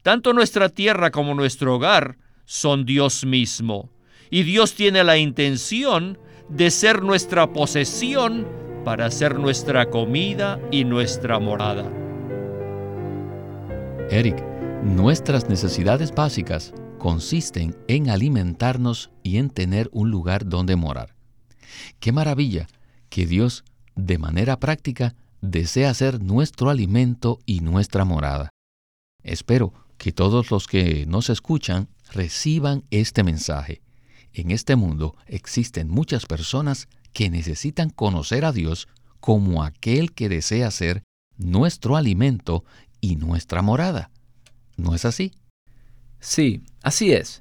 Tanto 0.03 0.33
nuestra 0.33 0.71
tierra 0.71 1.11
como 1.11 1.35
nuestro 1.35 1.77
hogar 1.77 2.17
son 2.51 2.85
Dios 2.85 3.25
mismo, 3.25 3.91
y 4.29 4.43
Dios 4.43 4.75
tiene 4.75 5.05
la 5.05 5.17
intención 5.17 6.19
de 6.49 6.73
ser 6.73 7.01
nuestra 7.01 7.53
posesión 7.53 8.45
para 8.85 9.09
ser 9.13 9.39
nuestra 9.39 9.89
comida 9.89 10.61
y 10.73 10.83
nuestra 10.83 11.39
morada. 11.39 11.89
Eric, 14.11 14.45
nuestras 14.83 15.49
necesidades 15.49 16.13
básicas 16.13 16.75
consisten 16.99 17.77
en 17.87 18.11
alimentarnos 18.11 19.13
y 19.23 19.37
en 19.37 19.51
tener 19.51 19.89
un 19.93 20.11
lugar 20.11 20.45
donde 20.45 20.75
morar. 20.75 21.15
Qué 22.01 22.11
maravilla 22.11 22.67
que 23.11 23.27
Dios, 23.27 23.63
de 23.95 24.19
manera 24.19 24.59
práctica, 24.59 25.15
desea 25.41 25.95
ser 25.95 26.21
nuestro 26.21 26.69
alimento 26.69 27.39
y 27.47 27.61
nuestra 27.61 28.05
morada. 28.05 28.51
Espero 29.23 29.73
que 29.99 30.11
todos 30.11 30.51
los 30.51 30.67
que 30.67 31.07
nos 31.07 31.31
escuchan 31.31 31.87
reciban 32.13 32.85
este 32.91 33.23
mensaje. 33.23 33.83
En 34.33 34.51
este 34.51 34.77
mundo 34.77 35.17
existen 35.27 35.89
muchas 35.89 36.27
personas 36.27 36.89
que 37.13 37.31
necesitan 37.31 37.91
conocer 37.91 38.45
a 38.45 38.53
Dios 38.53 38.89
como 39.19 39.65
aquel 39.65 40.13
que 40.13 40.29
desea 40.29 40.71
ser 40.71 41.03
nuestro 41.37 41.97
alimento 41.97 42.65
y 43.01 43.17
nuestra 43.17 43.63
morada. 43.63 44.11
¿No 44.77 44.95
es 44.95 45.05
así? 45.05 45.33
Sí, 46.21 46.63
así 46.83 47.13
es. 47.13 47.41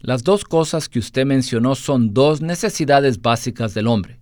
Las 0.00 0.22
dos 0.22 0.44
cosas 0.44 0.88
que 0.88 0.98
usted 0.98 1.26
mencionó 1.26 1.74
son 1.74 2.14
dos 2.14 2.40
necesidades 2.40 3.20
básicas 3.20 3.74
del 3.74 3.88
hombre. 3.88 4.20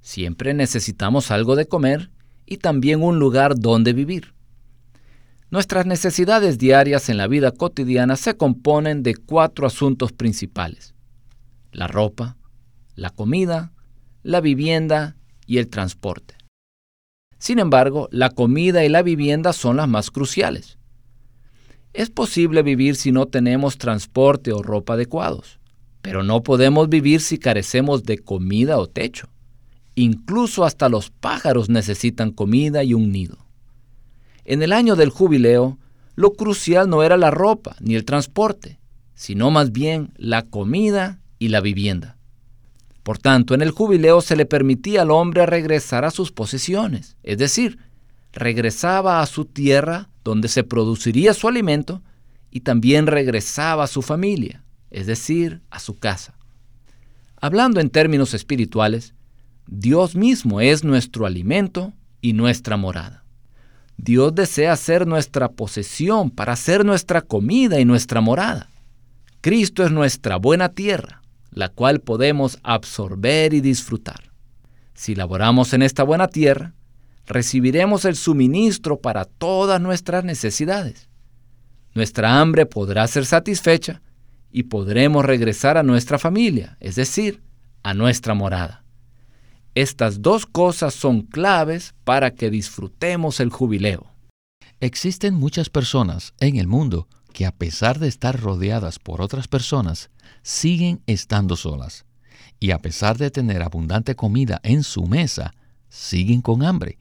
Siempre 0.00 0.52
necesitamos 0.52 1.30
algo 1.30 1.56
de 1.56 1.66
comer 1.66 2.10
y 2.46 2.58
también 2.58 3.02
un 3.02 3.18
lugar 3.18 3.54
donde 3.58 3.92
vivir. 3.92 4.33
Nuestras 5.54 5.86
necesidades 5.86 6.58
diarias 6.58 7.08
en 7.08 7.16
la 7.16 7.28
vida 7.28 7.52
cotidiana 7.52 8.16
se 8.16 8.36
componen 8.36 9.04
de 9.04 9.14
cuatro 9.14 9.68
asuntos 9.68 10.10
principales. 10.10 10.94
La 11.70 11.86
ropa, 11.86 12.36
la 12.96 13.10
comida, 13.10 13.72
la 14.24 14.40
vivienda 14.40 15.14
y 15.46 15.58
el 15.58 15.68
transporte. 15.68 16.34
Sin 17.38 17.60
embargo, 17.60 18.08
la 18.10 18.30
comida 18.30 18.84
y 18.84 18.88
la 18.88 19.02
vivienda 19.02 19.52
son 19.52 19.76
las 19.76 19.86
más 19.86 20.10
cruciales. 20.10 20.76
Es 21.92 22.10
posible 22.10 22.64
vivir 22.64 22.96
si 22.96 23.12
no 23.12 23.26
tenemos 23.26 23.78
transporte 23.78 24.52
o 24.52 24.60
ropa 24.60 24.94
adecuados, 24.94 25.60
pero 26.02 26.24
no 26.24 26.42
podemos 26.42 26.88
vivir 26.88 27.20
si 27.20 27.38
carecemos 27.38 28.02
de 28.02 28.18
comida 28.18 28.76
o 28.76 28.88
techo. 28.88 29.28
Incluso 29.94 30.64
hasta 30.64 30.88
los 30.88 31.10
pájaros 31.10 31.68
necesitan 31.68 32.32
comida 32.32 32.82
y 32.82 32.92
un 32.92 33.12
nido. 33.12 33.43
En 34.44 34.62
el 34.62 34.72
año 34.72 34.96
del 34.96 35.10
jubileo, 35.10 35.78
lo 36.14 36.32
crucial 36.34 36.88
no 36.88 37.02
era 37.02 37.16
la 37.16 37.30
ropa 37.30 37.76
ni 37.80 37.94
el 37.94 38.04
transporte, 38.04 38.78
sino 39.14 39.50
más 39.50 39.72
bien 39.72 40.12
la 40.16 40.42
comida 40.42 41.20
y 41.38 41.48
la 41.48 41.60
vivienda. 41.60 42.16
Por 43.02 43.18
tanto, 43.18 43.54
en 43.54 43.62
el 43.62 43.70
jubileo 43.70 44.20
se 44.20 44.36
le 44.36 44.46
permitía 44.46 45.02
al 45.02 45.10
hombre 45.10 45.44
regresar 45.46 46.04
a 46.04 46.10
sus 46.10 46.32
posesiones, 46.32 47.16
es 47.22 47.38
decir, 47.38 47.78
regresaba 48.32 49.20
a 49.20 49.26
su 49.26 49.44
tierra 49.44 50.08
donde 50.24 50.48
se 50.48 50.64
produciría 50.64 51.34
su 51.34 51.48
alimento 51.48 52.02
y 52.50 52.60
también 52.60 53.06
regresaba 53.06 53.84
a 53.84 53.88
su 53.88 54.00
familia, 54.00 54.64
es 54.90 55.06
decir, 55.06 55.60
a 55.70 55.80
su 55.80 55.98
casa. 55.98 56.36
Hablando 57.40 57.80
en 57.80 57.90
términos 57.90 58.32
espirituales, 58.32 59.14
Dios 59.66 60.16
mismo 60.16 60.60
es 60.60 60.84
nuestro 60.84 61.26
alimento 61.26 61.92
y 62.20 62.32
nuestra 62.32 62.76
morada. 62.76 63.23
Dios 63.96 64.34
desea 64.34 64.76
ser 64.76 65.06
nuestra 65.06 65.50
posesión 65.50 66.30
para 66.30 66.56
ser 66.56 66.84
nuestra 66.84 67.22
comida 67.22 67.80
y 67.80 67.84
nuestra 67.84 68.20
morada. 68.20 68.68
Cristo 69.40 69.84
es 69.84 69.90
nuestra 69.90 70.36
buena 70.36 70.70
tierra, 70.70 71.22
la 71.50 71.68
cual 71.68 72.00
podemos 72.00 72.58
absorber 72.62 73.54
y 73.54 73.60
disfrutar. 73.60 74.32
Si 74.94 75.14
laboramos 75.14 75.72
en 75.72 75.82
esta 75.82 76.02
buena 76.02 76.28
tierra, 76.28 76.74
recibiremos 77.26 78.04
el 78.04 78.16
suministro 78.16 78.98
para 78.98 79.24
todas 79.24 79.80
nuestras 79.80 80.24
necesidades. 80.24 81.08
Nuestra 81.94 82.40
hambre 82.40 82.66
podrá 82.66 83.06
ser 83.06 83.24
satisfecha 83.24 84.02
y 84.50 84.64
podremos 84.64 85.24
regresar 85.24 85.76
a 85.76 85.82
nuestra 85.82 86.18
familia, 86.18 86.76
es 86.80 86.94
decir, 86.96 87.42
a 87.82 87.94
nuestra 87.94 88.34
morada. 88.34 88.83
Estas 89.74 90.22
dos 90.22 90.46
cosas 90.46 90.94
son 90.94 91.22
claves 91.22 91.94
para 92.04 92.34
que 92.34 92.48
disfrutemos 92.48 93.40
el 93.40 93.50
jubileo. 93.50 94.06
Existen 94.78 95.34
muchas 95.34 95.68
personas 95.68 96.32
en 96.38 96.56
el 96.56 96.68
mundo 96.68 97.08
que 97.32 97.44
a 97.44 97.50
pesar 97.50 97.98
de 97.98 98.06
estar 98.06 98.40
rodeadas 98.40 99.00
por 99.00 99.20
otras 99.20 99.48
personas, 99.48 100.10
siguen 100.42 101.02
estando 101.06 101.56
solas. 101.56 102.06
Y 102.60 102.70
a 102.70 102.78
pesar 102.78 103.18
de 103.18 103.32
tener 103.32 103.62
abundante 103.62 104.14
comida 104.14 104.60
en 104.62 104.84
su 104.84 105.06
mesa, 105.06 105.54
siguen 105.88 106.40
con 106.40 106.62
hambre. 106.62 106.98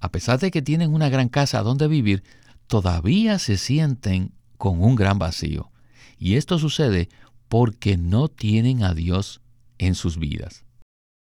A 0.00 0.10
pesar 0.10 0.40
de 0.40 0.50
que 0.50 0.62
tienen 0.62 0.92
una 0.92 1.08
gran 1.08 1.28
casa 1.28 1.62
donde 1.62 1.86
vivir, 1.86 2.24
todavía 2.66 3.38
se 3.38 3.56
sienten 3.56 4.32
con 4.58 4.82
un 4.82 4.96
gran 4.96 5.20
vacío. 5.20 5.70
Y 6.18 6.34
esto 6.34 6.58
sucede 6.58 7.08
porque 7.48 7.96
no 7.96 8.26
tienen 8.28 8.82
a 8.82 8.94
Dios 8.94 9.40
en 9.78 9.94
sus 9.94 10.18
vidas. 10.18 10.63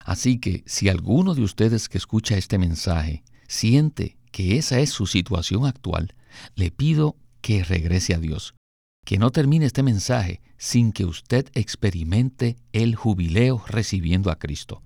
Así 0.08 0.40
que 0.40 0.64
si 0.66 0.88
alguno 0.88 1.36
de 1.36 1.42
ustedes 1.42 1.90
que 1.90 1.98
escucha 1.98 2.38
este 2.38 2.58
mensaje 2.58 3.26
siente 3.50 4.16
que 4.32 4.58
esa 4.58 4.80
es 4.80 4.90
su 4.90 5.06
situación 5.06 5.66
actual, 5.66 6.16
le 6.56 6.72
pido 6.72 7.18
que 7.42 7.66
regrese 7.66 8.14
a 8.14 8.18
Dios, 8.18 8.56
que 9.04 9.18
no 9.18 9.32
termine 9.32 9.66
este 9.66 9.84
mensaje 9.84 10.40
sin 10.58 10.94
que 10.94 11.04
usted 11.04 11.48
experimente 11.56 12.56
el 12.72 12.96
jubileo 12.96 13.62
recibiendo 13.68 14.32
a 14.32 14.40
Cristo. 14.40 14.82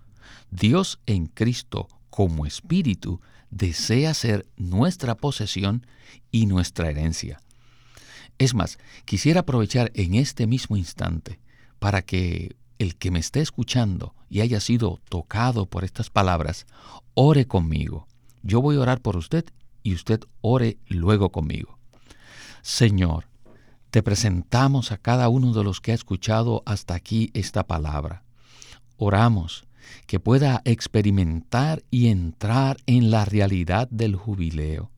Dios 0.50 1.00
en 1.06 1.28
Cristo 1.28 1.88
como 2.10 2.48
Espíritu 2.48 3.22
desea 3.52 4.16
ser 4.16 4.48
nuestra 4.58 5.14
posesión 5.14 5.86
y 6.32 6.48
nuestra 6.48 6.90
herencia. 6.90 7.40
Es 8.40 8.56
más, 8.56 8.80
quisiera 9.06 9.42
aprovechar 9.42 9.92
en 9.94 10.16
este 10.16 10.48
mismo 10.48 10.78
instante 10.78 11.40
para 11.78 12.02
que 12.02 12.56
el 12.82 12.96
que 12.96 13.12
me 13.12 13.20
esté 13.20 13.42
escuchando 13.42 14.16
y 14.28 14.42
haya 14.42 14.60
sido 14.60 15.00
tocado 15.08 15.68
por 15.68 15.84
estas 15.84 16.10
palabras, 16.10 16.66
ore 17.14 17.46
conmigo. 17.46 18.08
Yo 18.42 18.62
voy 18.62 18.78
a 18.78 18.80
orar 18.80 19.02
por 19.02 19.18
usted 19.18 19.46
y 19.84 19.94
usted 19.94 20.22
ore 20.42 20.78
luego 20.88 21.32
conmigo. 21.32 21.78
Señor, 22.64 23.28
te 23.92 24.02
presentamos 24.02 24.92
a 24.92 24.98
cada 24.98 25.30
uno 25.30 25.54
de 25.54 25.64
los 25.64 25.80
que 25.80 25.92
ha 25.92 25.96
escuchado 25.96 26.64
hasta 26.66 26.96
aquí 26.96 27.30
esta 27.34 27.68
palabra. 27.68 28.24
Oramos 28.98 29.66
que 30.08 30.20
pueda 30.20 30.62
experimentar 30.66 31.84
y 31.92 32.08
entrar 32.08 32.78
en 32.88 33.12
la 33.12 33.26
realidad 33.26 33.90
del 33.92 34.16
jubileo. 34.16 34.90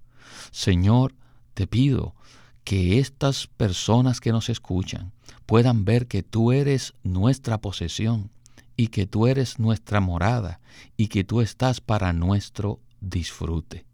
Señor, 0.51 1.15
te 1.53 1.67
pido 1.67 2.15
que 2.63 2.99
estas 2.99 3.47
personas 3.47 4.21
que 4.21 4.31
nos 4.31 4.49
escuchan 4.49 5.11
puedan 5.45 5.85
ver 5.85 6.07
que 6.07 6.23
tú 6.23 6.51
eres 6.51 6.93
nuestra 7.03 7.59
posesión 7.59 8.31
y 8.75 8.87
que 8.87 9.05
tú 9.05 9.27
eres 9.27 9.59
nuestra 9.59 9.99
morada 9.99 10.59
y 10.97 11.07
que 11.07 11.23
tú 11.23 11.41
estás 11.41 11.81
para 11.81 12.13
nuestro 12.13 12.79
disfrute. 13.01 13.85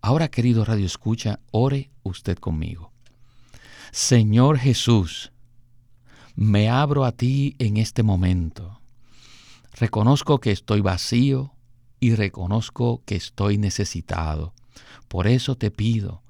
Ahora, 0.00 0.28
querido 0.28 0.64
Radio 0.64 0.86
Escucha, 0.86 1.40
ore 1.50 1.90
usted 2.02 2.38
conmigo. 2.38 2.92
Señor 3.90 4.58
Jesús, 4.58 5.32
me 6.34 6.68
abro 6.68 7.04
a 7.04 7.12
ti 7.12 7.56
en 7.58 7.76
este 7.76 8.02
momento. 8.02 8.80
Reconozco 9.72 10.40
que 10.40 10.50
estoy 10.50 10.80
vacío 10.80 11.52
y 12.00 12.14
reconozco 12.14 13.02
que 13.06 13.16
estoy 13.16 13.56
necesitado. 13.56 14.52
Por 15.08 15.26
eso 15.26 15.56
te 15.56 15.70
pido 15.70 16.22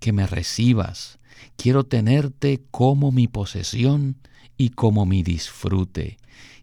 que 0.00 0.12
me 0.12 0.26
recibas. 0.26 1.17
Quiero 1.56 1.84
tenerte 1.84 2.62
como 2.70 3.12
mi 3.12 3.28
posesión 3.28 4.16
y 4.56 4.70
como 4.70 5.06
mi 5.06 5.22
disfrute. 5.22 6.18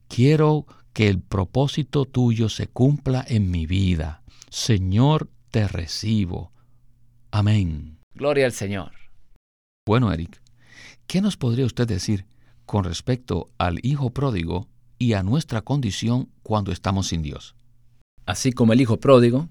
Quiero 0.07 0.65
que 0.93 1.09
el 1.09 1.19
propósito 1.19 2.05
tuyo 2.05 2.49
se 2.49 2.67
cumpla 2.67 3.25
en 3.27 3.51
mi 3.51 3.65
vida. 3.65 4.21
Señor, 4.49 5.29
te 5.51 5.67
recibo. 5.67 6.51
Amén. 7.31 7.97
Gloria 8.13 8.45
al 8.45 8.53
Señor. 8.53 8.91
Bueno, 9.85 10.11
Eric, 10.11 10.41
¿qué 11.05 11.21
nos 11.21 11.37
podría 11.37 11.65
usted 11.65 11.87
decir 11.87 12.25
con 12.65 12.85
respecto 12.85 13.49
al 13.57 13.79
Hijo 13.83 14.11
pródigo 14.11 14.67
y 14.97 15.13
a 15.13 15.23
nuestra 15.23 15.61
condición 15.61 16.29
cuando 16.43 16.71
estamos 16.71 17.07
sin 17.07 17.21
Dios? 17.21 17.55
Así 18.25 18.53
como 18.53 18.73
el 18.73 18.81
Hijo 18.81 18.99
pródigo, 18.99 19.49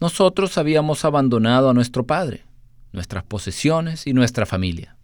nosotros 0.00 0.56
habíamos 0.56 1.04
abandonado 1.04 1.68
a 1.68 1.74
nuestro 1.74 2.06
Padre, 2.06 2.44
nuestras 2.92 3.24
posesiones 3.24 4.06
y 4.06 4.12
nuestra 4.12 4.46
familia. 4.46 4.96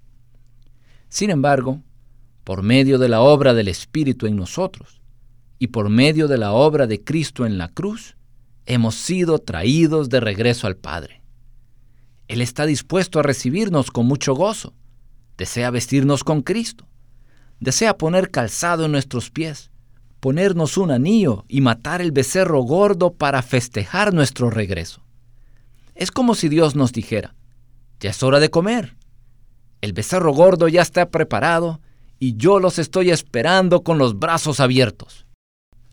Sin 1.09 1.31
embargo, 1.31 1.83
por 2.45 2.63
medio 2.63 2.99
de 2.99 3.09
la 3.09 3.21
obra 3.21 3.55
del 3.55 3.69
Espíritu 3.69 4.27
en 4.27 4.37
nosotros 4.37 5.01
y 5.59 5.69
por 5.69 5.89
medio 5.89 6.29
de 6.29 6.39
la 6.39 6.53
obra 6.53 6.87
de 6.87 7.03
Cristo 7.03 7.47
en 7.47 7.59
la 7.59 7.69
cruz, 7.69 8.17
hemos 8.67 8.95
sido 8.95 9.39
traídos 9.39 10.09
de 10.09 10.21
regreso 10.21 10.67
al 10.67 10.77
Padre. 10.77 11.23
Él 12.29 12.41
está 12.41 12.67
dispuesto 12.67 13.21
a 13.21 13.23
recibirnos 13.23 13.91
con 13.91 14.07
mucho 14.07 14.35
gozo. 14.35 14.75
Desea 15.39 15.71
vestirnos 15.71 16.25
con 16.25 16.43
Cristo. 16.43 16.87
Desea 17.61 17.97
poner 17.97 18.31
calzado 18.31 18.85
en 18.85 18.93
nuestros 18.93 19.31
pies, 19.31 19.71
ponernos 20.21 20.77
un 20.77 20.91
anillo 20.91 21.45
y 21.49 21.61
matar 21.61 22.03
el 22.03 22.13
becerro 22.13 22.61
gordo 22.63 23.15
para 23.15 23.43
festejar 23.43 24.13
nuestro 24.13 24.51
regreso. 24.51 25.03
Es 25.95 26.11
como 26.11 26.35
si 26.35 26.49
Dios 26.49 26.75
nos 26.75 26.93
dijera, 26.93 27.35
ya 28.01 28.11
es 28.11 28.23
hora 28.23 28.41
de 28.41 28.51
comer. 28.51 28.97
El 29.81 29.93
becerro 29.93 30.33
gordo 30.33 30.69
ya 30.69 30.83
está 30.83 31.11
preparado 31.11 31.81
y 32.19 32.37
yo 32.37 32.61
los 32.61 32.79
estoy 32.79 33.11
esperando 33.11 33.83
con 33.83 33.99
los 33.99 34.19
brazos 34.19 34.61
abiertos. 34.61 35.27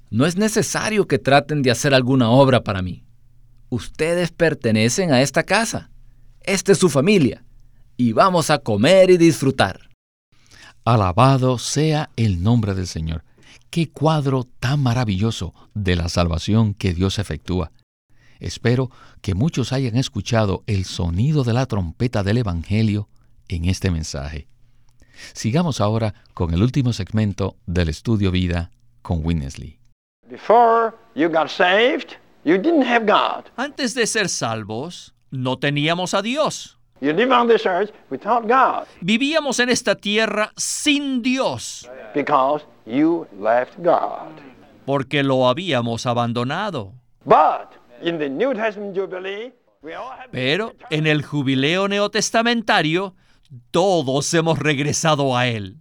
No 0.10 0.26
es 0.26 0.38
necesario 0.38 1.08
que 1.08 1.20
traten 1.20 1.62
de 1.62 1.72
hacer 1.72 1.94
alguna 1.94 2.30
obra 2.30 2.64
para 2.64 2.82
mí. 2.82 3.04
Ustedes 3.70 4.32
pertenecen 4.32 5.12
a 5.12 5.22
esta 5.22 5.44
casa 5.44 5.90
esta 6.44 6.74
es 6.74 6.78
su 6.78 6.90
familia, 6.90 7.46
y 7.96 8.12
vamos 8.12 8.50
a 8.50 8.58
comer 8.58 9.10
y 9.10 9.18
disfrutar. 9.18 9.90
Alabado 10.84 11.58
sea 11.58 12.10
el 12.18 12.44
nombre 12.44 12.74
del 12.74 12.88
Señor. 12.88 13.24
Qué 13.70 13.90
cuadro 13.90 14.46
tan 14.60 14.82
maravilloso 14.82 15.54
de 15.74 15.96
la 15.96 16.10
salvación 16.10 16.74
que 16.74 16.94
Dios 16.94 17.18
efectúa. 17.18 17.72
Espero 18.44 18.92
que 19.22 19.36
muchos 19.36 19.72
hayan 19.72 19.96
escuchado 19.96 20.64
el 20.68 20.84
sonido 20.84 21.46
de 21.46 21.54
la 21.54 21.66
trompeta 21.66 22.24
del 22.24 22.40
Evangelio 22.40 23.08
en 23.48 23.66
este 23.66 23.90
mensaje. 23.90 24.48
Sigamos 25.32 25.80
ahora 25.80 26.14
con 26.34 26.54
el 26.54 26.62
último 26.62 26.92
segmento 26.92 27.56
del 27.66 27.88
estudio 27.88 28.32
vida 28.32 28.70
con 29.02 29.26
Winnesley. 29.26 29.80
Antes 33.56 33.94
de 33.94 34.08
ser 34.08 34.28
salvos, 34.28 35.14
no 35.32 35.58
teníamos 35.58 36.14
a 36.14 36.22
Dios. 36.22 36.78
Vivíamos 39.00 39.60
en 39.60 39.70
esta 39.70 39.96
tierra 39.96 40.52
sin 40.58 41.22
Dios. 41.22 41.90
Porque 44.86 45.24
lo 45.24 45.48
habíamos 45.48 46.06
abandonado. 46.06 46.94
Pero 50.32 50.74
en 50.90 51.08
el 51.08 51.24
jubileo 51.24 51.88
neotestamentario, 51.88 53.16
todos 53.72 54.34
hemos 54.34 54.60
regresado 54.60 55.36
a 55.36 55.48
Él. 55.48 55.78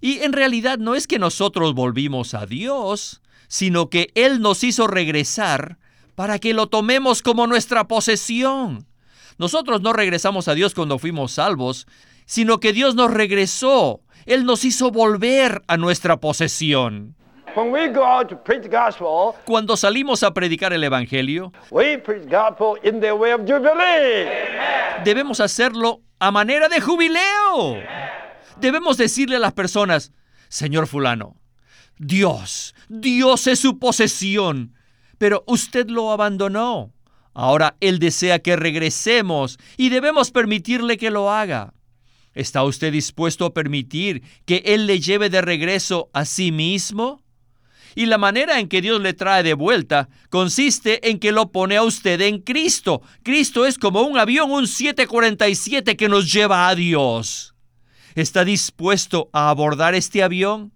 Y 0.00 0.20
en 0.20 0.32
realidad 0.32 0.78
no 0.78 0.94
es 0.94 1.06
que 1.06 1.18
nosotros 1.18 1.74
volvimos 1.74 2.34
a 2.34 2.46
Dios, 2.46 3.22
sino 3.48 3.88
que 3.88 4.10
Él 4.14 4.40
nos 4.40 4.64
hizo 4.64 4.86
regresar 4.86 5.78
para 6.14 6.38
que 6.38 6.54
lo 6.54 6.68
tomemos 6.68 7.22
como 7.22 7.46
nuestra 7.46 7.86
posesión. 7.86 8.86
Nosotros 9.38 9.80
no 9.80 9.92
regresamos 9.92 10.48
a 10.48 10.54
Dios 10.54 10.74
cuando 10.74 10.98
fuimos 10.98 11.32
salvos, 11.32 11.86
sino 12.26 12.60
que 12.60 12.72
Dios 12.72 12.94
nos 12.94 13.10
regresó. 13.12 14.00
Él 14.26 14.44
nos 14.44 14.64
hizo 14.64 14.90
volver 14.90 15.62
a 15.66 15.76
nuestra 15.76 16.18
posesión. 16.18 17.16
Cuando 19.44 19.76
salimos 19.76 20.22
a 20.22 20.32
predicar 20.32 20.72
el 20.72 20.84
Evangelio, 20.84 21.52
debemos 25.04 25.40
hacerlo 25.40 26.00
a 26.18 26.30
manera 26.30 26.68
de 26.68 26.80
jubileo. 26.80 27.76
Debemos 28.58 28.96
decirle 28.96 29.36
a 29.36 29.40
las 29.40 29.52
personas, 29.52 30.12
Señor 30.48 30.86
fulano, 30.86 31.36
Dios, 31.98 32.74
Dios 32.88 33.46
es 33.46 33.58
su 33.58 33.78
posesión 33.78 34.74
pero 35.22 35.44
usted 35.46 35.88
lo 35.88 36.10
abandonó. 36.10 36.92
Ahora 37.32 37.76
Él 37.78 38.00
desea 38.00 38.40
que 38.40 38.56
regresemos 38.56 39.56
y 39.76 39.88
debemos 39.88 40.32
permitirle 40.32 40.98
que 40.98 41.12
lo 41.12 41.30
haga. 41.30 41.74
¿Está 42.34 42.64
usted 42.64 42.90
dispuesto 42.90 43.44
a 43.44 43.54
permitir 43.54 44.24
que 44.46 44.64
Él 44.66 44.88
le 44.88 44.98
lleve 44.98 45.30
de 45.30 45.40
regreso 45.40 46.10
a 46.12 46.24
sí 46.24 46.50
mismo? 46.50 47.21
Y 47.94 48.06
la 48.06 48.18
manera 48.18 48.58
en 48.58 48.68
que 48.68 48.80
Dios 48.80 49.00
le 49.00 49.12
trae 49.12 49.42
de 49.42 49.54
vuelta 49.54 50.08
consiste 50.30 51.08
en 51.10 51.18
que 51.18 51.32
lo 51.32 51.52
pone 51.52 51.76
a 51.76 51.82
usted 51.82 52.20
en 52.20 52.40
Cristo. 52.40 53.02
Cristo 53.22 53.66
es 53.66 53.78
como 53.78 54.02
un 54.02 54.18
avión, 54.18 54.50
un 54.50 54.66
747 54.66 55.96
que 55.96 56.08
nos 56.08 56.32
lleva 56.32 56.68
a 56.68 56.74
Dios. 56.74 57.54
¿Está 58.14 58.44
dispuesto 58.44 59.28
a 59.32 59.48
abordar 59.48 59.94
este 59.94 60.22
avión? 60.22 60.72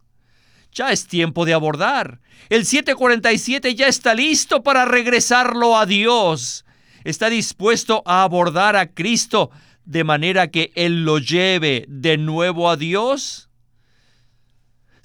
Ya 0.72 0.92
es 0.92 1.06
tiempo 1.06 1.44
de 1.44 1.54
abordar. 1.54 2.20
El 2.48 2.64
747 2.64 3.74
ya 3.74 3.88
está 3.88 4.14
listo 4.14 4.62
para 4.62 4.84
regresarlo 4.84 5.76
a 5.76 5.86
Dios. 5.86 6.64
Está 7.04 7.30
dispuesto 7.30 8.02
a 8.04 8.22
abordar 8.22 8.76
a 8.76 8.92
Cristo 8.92 9.50
de 9.86 10.04
manera 10.04 10.50
que 10.50 10.72
Él 10.74 11.04
lo 11.04 11.18
lleve 11.18 11.86
de 11.88 12.18
nuevo 12.18 12.68
a 12.68 12.76
Dios? 12.76 13.45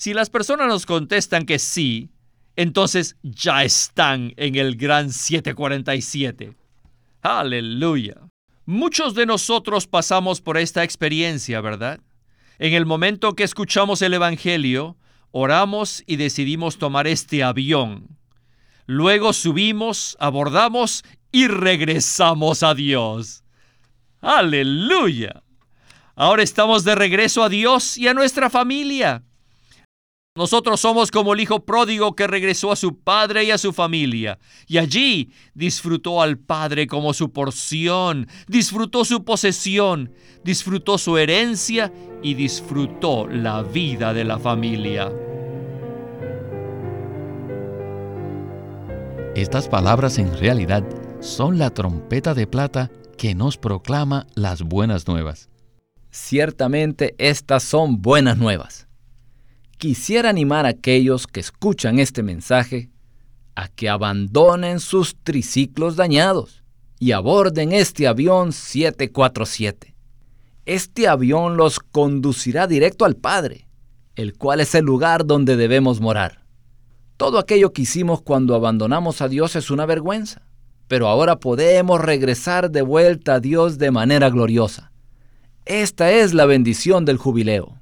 Si 0.02 0.16
las 0.16 0.32
personas 0.32 0.68
nos 0.68 0.88
contestan 0.88 1.46
que 1.46 1.60
sí, 1.60 2.10
entonces 2.56 3.18
ya 3.22 3.64
están 3.64 4.34
en 4.36 4.56
el 4.56 4.76
gran 4.76 5.12
747. 5.12 6.56
Aleluya. 7.22 8.16
Muchos 8.66 9.14
de 9.14 9.28
nosotros 9.28 9.86
pasamos 9.86 10.42
por 10.42 10.58
esta 10.58 10.84
experiencia, 10.84 11.62
¿verdad? 11.62 12.00
En 12.58 12.74
el 12.74 12.88
momento 12.88 13.36
que 13.36 13.44
escuchamos 13.44 14.02
el 14.02 14.16
Evangelio, 14.16 14.98
oramos 15.30 16.02
y 16.08 16.16
decidimos 16.16 16.80
tomar 16.80 17.06
este 17.06 17.44
avión. 17.44 18.18
Luego 18.88 19.34
subimos, 19.34 20.18
abordamos 20.20 21.04
y 21.32 21.48
regresamos 21.48 22.64
a 22.64 22.74
Dios. 22.74 23.44
Aleluya. 24.20 25.44
Ahora 26.16 26.42
estamos 26.42 26.86
de 26.86 26.96
regreso 26.96 27.44
a 27.44 27.50
Dios 27.50 27.98
y 27.98 28.08
a 28.08 28.16
nuestra 28.16 28.50
familia. 28.50 29.26
Nosotros 30.34 30.80
somos 30.80 31.12
como 31.12 31.34
el 31.34 31.41
hijo 31.41 31.65
pródigo 31.65 32.15
que 32.15 32.26
regresó 32.26 32.72
a 32.72 32.78
su 32.78 32.98
padre 32.98 33.44
y 33.44 33.52
a 33.52 33.58
su 33.58 33.74
familia, 33.74 34.39
y 34.65 34.78
allí 34.78 35.34
disfrutó 35.54 36.22
al 36.22 36.38
padre 36.38 36.88
como 36.88 37.13
su 37.13 37.34
porción, 37.34 38.28
disfrutó 38.48 39.04
su 39.04 39.26
posesión, 39.26 40.13
disfrutó 40.41 40.98
su 40.98 41.17
herencia 41.17 41.91
y 42.24 42.36
disfrutó 42.36 43.28
la 43.28 43.62
vida 43.62 44.13
de 44.13 44.24
la 44.24 44.39
familia. 44.39 45.12
Estas 49.36 49.67
palabras 49.67 50.17
en 50.17 50.38
realidad 50.38 50.86
son 51.20 51.58
la 51.58 51.72
trompeta 51.72 52.34
de 52.34 52.48
plata 52.48 52.89
que 53.17 53.36
nos 53.36 53.58
proclama 53.58 54.28
las 54.36 54.62
buenas 54.62 55.10
nuevas. 55.10 55.50
Ciertamente 56.10 57.15
estas 57.17 57.63
son 57.63 58.02
buenas 58.02 58.38
nuevas. 58.38 58.88
Quisiera 59.82 60.30
animar 60.30 60.67
a 60.67 60.70
aquellos 60.70 61.26
que 61.26 61.39
escuchan 61.39 61.98
este 61.98 62.22
mensaje 62.22 62.91
a 63.56 63.67
que 63.67 63.89
abandonen 63.89 64.80
sus 64.80 65.15
triciclos 65.15 65.96
dañados 65.96 66.63
y 67.00 67.13
aborden 67.13 67.72
este 67.72 68.08
avión 68.08 68.54
747. 68.54 69.96
Este 70.67 71.08
avión 71.08 71.58
los 71.58 71.80
conducirá 71.80 72.67
directo 72.67 73.06
al 73.06 73.15
Padre, 73.15 73.67
el 74.15 74.38
cual 74.38 74.60
es 74.60 74.76
el 74.76 74.86
lugar 74.86 75.26
donde 75.26 75.58
debemos 75.58 76.00
morar. 76.00 76.46
Todo 77.17 77.39
aquello 77.39 77.74
que 77.74 77.82
hicimos 77.82 78.22
cuando 78.22 78.54
abandonamos 78.54 79.24
a 79.24 79.30
Dios 79.30 79.56
es 79.56 79.72
una 79.72 79.88
vergüenza 79.88 80.44
pero 80.91 81.08
ahora 81.08 81.39
podemos 81.39 82.02
regresar 82.02 82.70
de 82.70 82.82
vuelta 82.82 83.36
a 83.36 83.39
Dios 83.39 83.78
de 83.78 83.91
manera 83.91 84.30
gloriosa. 84.30 84.91
Esta 85.63 86.12
es 86.12 86.34
la 86.34 86.46
bendición 86.46 87.06
del 87.06 87.15
jubileo. 87.15 87.80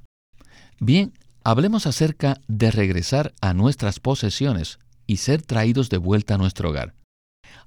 Bien, 0.78 1.12
hablemos 1.44 1.86
acerca 1.86 2.40
de 2.48 2.70
regresar 2.70 3.32
a 3.40 3.54
nuestras 3.54 4.00
posesiones 4.00 4.78
y 5.06 5.18
ser 5.18 5.42
traídos 5.42 5.88
de 5.88 5.98
vuelta 5.98 6.34
a 6.34 6.38
nuestro 6.38 6.70
hogar. 6.70 6.94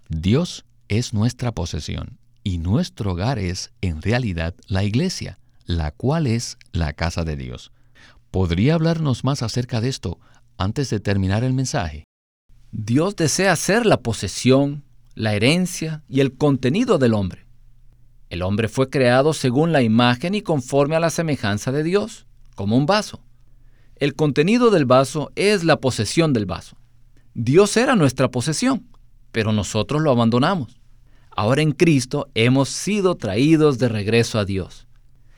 Dios 0.10 0.66
es 0.88 1.14
nuestra 1.14 1.52
posesión 1.52 2.20
y 2.44 2.58
nuestro 2.58 3.14
hogar 3.14 3.40
es, 3.40 3.72
en 3.82 4.02
realidad, 4.02 4.54
la 4.68 4.84
iglesia, 4.84 5.40
la 5.66 5.92
cual 5.92 6.28
es 6.28 6.58
la 6.72 6.94
casa 6.94 7.24
de 7.24 7.36
Dios. 7.36 7.72
¿Podría 8.32 8.76
hablarnos 8.76 9.24
más 9.24 9.44
acerca 9.44 9.82
de 9.82 9.90
esto 9.90 10.20
antes 10.58 10.90
de 10.90 11.00
terminar 11.00 11.44
el 11.44 11.54
mensaje? 11.54 12.04
Dios 12.72 13.16
desea 13.16 13.56
ser 13.56 13.86
la 13.86 14.02
posesión, 14.02 14.84
la 15.16 15.34
herencia 15.34 16.04
y 16.10 16.20
el 16.22 16.36
contenido 16.36 16.98
del 16.98 17.14
hombre. 17.14 17.46
El 18.30 18.42
hombre 18.42 18.68
fue 18.68 18.90
creado 18.90 19.34
según 19.34 19.72
la 19.72 19.84
imagen 19.84 20.34
y 20.34 20.42
conforme 20.42 20.96
a 20.96 21.00
la 21.00 21.12
semejanza 21.12 21.72
de 21.72 21.84
Dios, 21.84 22.26
como 22.56 22.76
un 22.76 22.88
vaso. 22.88 23.22
El 24.04 24.16
contenido 24.16 24.70
del 24.70 24.84
vaso 24.84 25.32
es 25.38 25.64
la 25.64 25.78
posesión 25.78 26.34
del 26.34 26.46
vaso. 26.46 26.76
Dios 27.36 27.78
era 27.78 27.96
nuestra 27.96 28.30
posesión, 28.30 28.86
pero 29.32 29.54
nosotros 29.54 30.02
lo 30.02 30.12
abandonamos. 30.12 30.78
Ahora 31.32 31.62
en 31.62 31.72
Cristo 31.72 32.28
hemos 32.36 32.68
sido 32.68 33.16
traídos 33.16 33.80
de 33.80 33.88
regreso 33.88 34.40
a 34.40 34.44
Dios. 34.44 34.88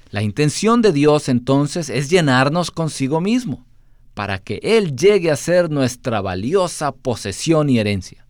La 0.09 0.23
intención 0.23 0.81
de 0.81 0.93
Dios 0.93 1.29
entonces 1.29 1.91
es 1.91 2.09
llenarnos 2.09 2.71
consigo 2.71 3.21
mismo, 3.21 3.67
para 4.15 4.39
que 4.39 4.59
Él 4.63 4.95
llegue 4.95 5.29
a 5.29 5.35
ser 5.35 5.69
nuestra 5.69 6.19
valiosa 6.21 6.91
posesión 6.91 7.69
y 7.69 7.77
herencia. 7.77 8.25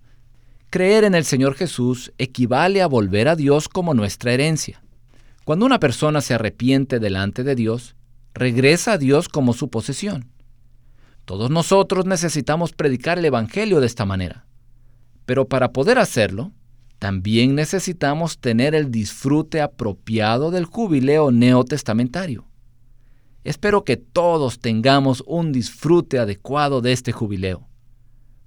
Creer 0.70 1.06
en 1.06 1.16
el 1.16 1.24
Señor 1.24 1.56
Jesús 1.56 2.12
equivale 2.18 2.82
a 2.82 2.88
volver 2.88 3.30
a 3.30 3.38
Dios 3.38 3.70
como 3.70 3.94
nuestra 3.94 4.34
herencia. 4.34 4.84
Cuando 5.46 5.66
una 5.66 5.80
persona 5.80 6.20
se 6.20 6.34
arrepiente 6.34 7.00
delante 7.00 7.46
de 7.46 7.56
Dios, 7.56 7.96
regresa 8.36 8.94
a 8.94 8.98
Dios 9.00 9.30
como 9.30 9.54
su 9.54 9.70
posesión. 9.70 10.30
Todos 11.24 11.50
nosotros 11.50 12.06
necesitamos 12.06 12.74
predicar 12.74 13.18
el 13.18 13.26
Evangelio 13.26 13.80
de 13.80 13.88
esta 13.88 14.06
manera. 14.06 14.46
Pero 15.26 15.48
para 15.48 15.72
poder 15.72 15.98
hacerlo, 15.98 16.52
también 17.00 17.56
necesitamos 17.56 18.38
tener 18.38 18.76
el 18.76 18.92
disfrute 18.92 19.62
apropiado 19.62 20.52
del 20.52 20.66
jubileo 20.66 21.32
neotestamentario. 21.32 22.46
Espero 23.44 23.84
que 23.84 23.98
todos 23.98 24.60
tengamos 24.60 25.24
un 25.26 25.52
disfrute 25.52 26.20
adecuado 26.20 26.82
de 26.82 26.92
este 26.92 27.12
jubileo. 27.12 27.68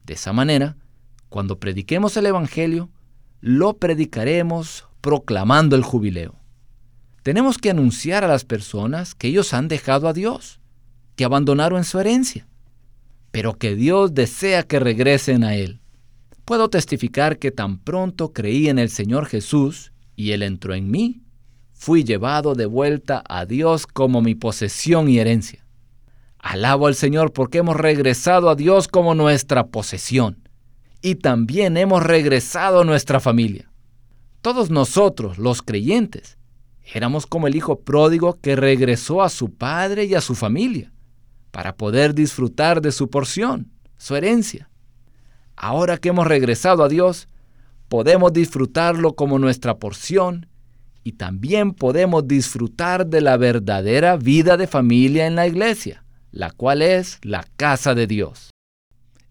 De 0.04 0.14
esa 0.14 0.32
manera, 0.32 0.76
cuando 1.28 1.58
prediquemos 1.58 2.16
el 2.16 2.26
Evangelio, 2.26 2.90
lo 3.40 3.78
predicaremos 3.78 4.86
proclamando 5.00 5.76
el 5.76 5.82
jubileo. 5.82 6.34
Tenemos 7.28 7.58
que 7.58 7.68
anunciar 7.68 8.24
a 8.24 8.28
las 8.28 8.46
personas 8.46 9.14
que 9.14 9.28
ellos 9.28 9.52
han 9.52 9.68
dejado 9.68 10.08
a 10.08 10.14
Dios, 10.14 10.60
que 11.14 11.26
abandonaron 11.26 11.84
su 11.84 12.00
herencia, 12.00 12.48
pero 13.32 13.58
que 13.58 13.76
Dios 13.76 14.14
desea 14.14 14.62
que 14.62 14.80
regresen 14.80 15.44
a 15.44 15.54
Él. 15.54 15.82
Puedo 16.46 16.70
testificar 16.70 17.38
que 17.38 17.50
tan 17.50 17.80
pronto 17.80 18.32
creí 18.32 18.70
en 18.70 18.78
el 18.78 18.88
Señor 18.88 19.26
Jesús 19.26 19.92
y 20.16 20.30
Él 20.30 20.42
entró 20.42 20.72
en 20.72 20.90
mí, 20.90 21.20
fui 21.74 22.02
llevado 22.02 22.54
de 22.54 22.64
vuelta 22.64 23.22
a 23.28 23.44
Dios 23.44 23.86
como 23.86 24.22
mi 24.22 24.34
posesión 24.34 25.10
y 25.10 25.18
herencia. 25.18 25.66
Alabo 26.38 26.86
al 26.86 26.94
Señor 26.94 27.34
porque 27.34 27.58
hemos 27.58 27.76
regresado 27.76 28.48
a 28.48 28.54
Dios 28.54 28.88
como 28.88 29.14
nuestra 29.14 29.66
posesión 29.66 30.48
y 31.02 31.16
también 31.16 31.76
hemos 31.76 32.02
regresado 32.02 32.80
a 32.80 32.84
nuestra 32.86 33.20
familia. 33.20 33.70
Todos 34.40 34.70
nosotros, 34.70 35.36
los 35.36 35.60
creyentes, 35.60 36.37
éramos 36.92 37.26
como 37.26 37.46
el 37.46 37.56
hijo 37.56 37.80
pródigo 37.80 38.38
que 38.40 38.56
regresó 38.56 39.22
a 39.22 39.28
su 39.28 39.54
padre 39.54 40.04
y 40.04 40.14
a 40.14 40.20
su 40.20 40.34
familia 40.34 40.92
para 41.50 41.76
poder 41.76 42.14
disfrutar 42.14 42.80
de 42.80 42.92
su 42.92 43.10
porción, 43.10 43.70
su 43.96 44.16
herencia. 44.16 44.70
Ahora 45.56 45.98
que 45.98 46.10
hemos 46.10 46.26
regresado 46.26 46.84
a 46.84 46.88
Dios, 46.88 47.28
podemos 47.88 48.32
disfrutarlo 48.32 49.14
como 49.14 49.38
nuestra 49.38 49.78
porción 49.78 50.46
y 51.02 51.12
también 51.12 51.72
podemos 51.72 52.28
disfrutar 52.28 53.06
de 53.06 53.20
la 53.20 53.36
verdadera 53.36 54.16
vida 54.16 54.56
de 54.56 54.66
familia 54.66 55.26
en 55.26 55.34
la 55.34 55.46
iglesia, 55.46 56.04
la 56.30 56.50
cual 56.50 56.82
es 56.82 57.18
la 57.22 57.44
casa 57.56 57.94
de 57.94 58.06
Dios. 58.06 58.50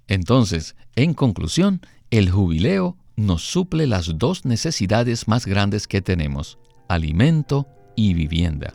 Entonces, 0.07 0.75
en 0.95 1.13
conclusión, 1.13 1.81
el 2.09 2.31
jubileo 2.31 2.97
nos 3.15 3.43
suple 3.43 3.87
las 3.87 4.17
dos 4.17 4.45
necesidades 4.45 5.27
más 5.27 5.45
grandes 5.45 5.87
que 5.87 6.01
tenemos, 6.01 6.57
alimento 6.87 7.67
y 7.95 8.13
vivienda. 8.13 8.71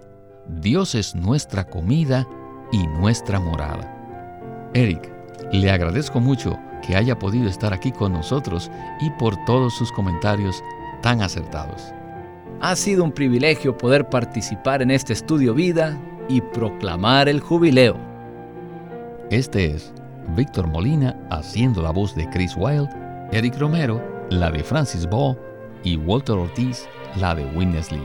Dios 0.61 0.95
es 0.95 1.15
nuestra 1.15 1.65
comida 1.69 2.27
y 2.73 2.87
nuestra 2.87 3.41
morada. 3.41 4.71
Eric, 4.75 5.13
le 5.53 5.71
agradezco 5.71 6.21
mucho 6.21 6.59
que 6.87 6.97
haya 6.97 7.19
podido 7.19 7.49
estar 7.49 7.73
aquí 7.73 7.93
con 7.93 8.13
nosotros 8.13 8.71
y 9.01 9.11
por 9.11 9.37
todos 9.45 9.75
sus 9.75 9.93
comentarios 9.93 10.63
tan 11.01 11.23
acertados. 11.23 11.93
Ha 12.61 12.77
sido 12.77 13.05
un 13.05 13.13
privilegio 13.13 13.77
poder 13.77 14.09
participar 14.09 14.83
en 14.83 14.91
este 14.91 15.13
estudio 15.13 15.55
vida 15.55 15.99
y 16.29 16.41
proclamar 16.41 17.29
el 17.29 17.41
jubileo. 17.41 17.97
Este 19.31 19.67
es 19.67 19.93
Víctor 20.37 20.69
Molina 20.69 21.17
haciendo 21.31 21.83
la 21.83 21.91
voz 21.91 22.15
de 22.15 22.29
Chris 22.31 22.55
Wilde, 22.57 22.91
Eric 23.33 23.59
Romero 23.59 24.13
la 24.33 24.51
de 24.51 24.63
Francis 24.63 25.09
Ball 25.09 25.37
y 25.85 25.97
Walter 25.97 26.37
Ortiz 26.37 26.87
la 27.17 27.35
de 27.35 27.45
Witness 27.45 27.93
Lee. 27.93 28.01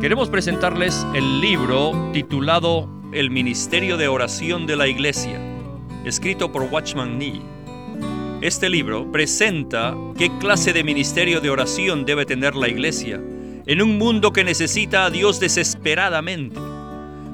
Queremos 0.00 0.30
presentarles 0.30 1.06
el 1.14 1.40
libro 1.40 1.92
titulado 2.12 2.88
El 3.12 3.30
Ministerio 3.30 3.96
de 3.96 4.08
Oración 4.08 4.66
de 4.66 4.74
la 4.74 4.88
Iglesia, 4.88 5.40
escrito 6.04 6.50
por 6.50 6.62
Watchman 6.62 7.18
Nee. 7.18 7.40
Este 8.40 8.68
libro 8.68 9.12
presenta 9.12 9.94
qué 10.18 10.28
clase 10.40 10.72
de 10.72 10.82
ministerio 10.82 11.40
de 11.40 11.50
oración 11.50 12.04
debe 12.04 12.26
tener 12.26 12.56
la 12.56 12.66
Iglesia 12.66 13.20
en 13.64 13.80
un 13.80 13.98
mundo 13.98 14.32
que 14.32 14.42
necesita 14.42 15.04
a 15.04 15.10
Dios 15.10 15.38
desesperadamente. 15.38 16.71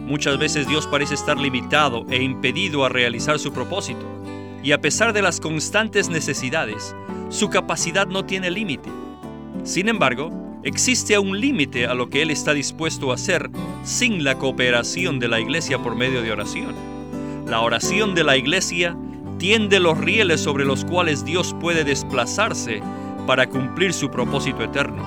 Muchas 0.09 0.39
veces 0.39 0.67
Dios 0.67 0.87
parece 0.87 1.13
estar 1.13 1.39
limitado 1.39 2.07
e 2.09 2.23
impedido 2.23 2.83
a 2.83 2.89
realizar 2.89 3.39
su 3.39 3.53
propósito, 3.53 4.07
y 4.63 4.73
a 4.73 4.81
pesar 4.81 5.13
de 5.13 5.21
las 5.21 5.39
constantes 5.39 6.09
necesidades, 6.09 6.97
su 7.29 7.51
capacidad 7.51 8.07
no 8.07 8.25
tiene 8.25 8.51
límite. 8.51 8.89
Sin 9.65 9.87
embargo, 9.87 10.31
existe 10.63 11.19
un 11.19 11.39
límite 11.39 11.85
a 11.85 11.93
lo 11.93 12.09
que 12.09 12.23
Él 12.23 12.31
está 12.31 12.55
dispuesto 12.55 13.11
a 13.11 13.17
hacer 13.17 13.51
sin 13.83 14.25
la 14.25 14.39
cooperación 14.39 15.19
de 15.19 15.29
la 15.29 15.41
iglesia 15.41 15.79
por 15.79 15.95
medio 15.95 16.23
de 16.23 16.33
oración. 16.33 16.75
La 17.47 17.61
oración 17.61 18.15
de 18.15 18.25
la 18.25 18.39
iglesia 18.39 18.97
tiende 19.37 19.79
los 19.79 19.99
rieles 19.99 20.41
sobre 20.41 20.65
los 20.65 20.87
cuales 20.87 21.23
Dios 21.23 21.55
puede 21.61 21.85
desplazarse 21.85 22.81
para 23.27 23.47
cumplir 23.47 23.93
su 23.93 24.11
propósito 24.11 24.63
eterno. 24.63 25.07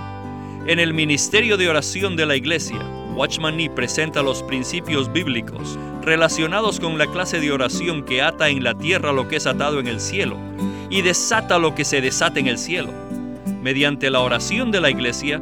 En 0.68 0.78
el 0.78 0.94
ministerio 0.94 1.58
de 1.58 1.70
oración 1.70 2.16
de 2.16 2.28
la 2.28 2.36
iglesia, 2.36 2.78
Watchman 3.15 3.58
Nee 3.58 3.69
presenta 3.69 4.24
los 4.24 4.41
principios 4.43 5.12
bíblicos 5.12 5.78
relacionados 6.02 6.80
con 6.80 6.97
la 6.97 7.08
clase 7.08 7.39
de 7.39 7.52
oración 7.52 8.04
que 8.04 8.21
ata 8.21 8.50
en 8.50 8.63
la 8.63 8.74
tierra 8.76 9.12
lo 9.12 9.28
que 9.28 9.36
es 9.36 9.45
atado 9.45 9.80
en 9.80 9.88
el 9.88 10.00
cielo 10.00 10.38
y 10.89 11.02
desata 11.02 11.60
lo 11.60 11.76
que 11.76 11.86
se 11.86 12.02
desata 12.02 12.39
en 12.39 12.47
el 12.47 12.58
cielo. 12.58 12.91
Mediante 13.62 14.10
la 14.10 14.21
oración 14.21 14.71
de 14.71 14.82
la 14.82 14.89
iglesia, 14.89 15.41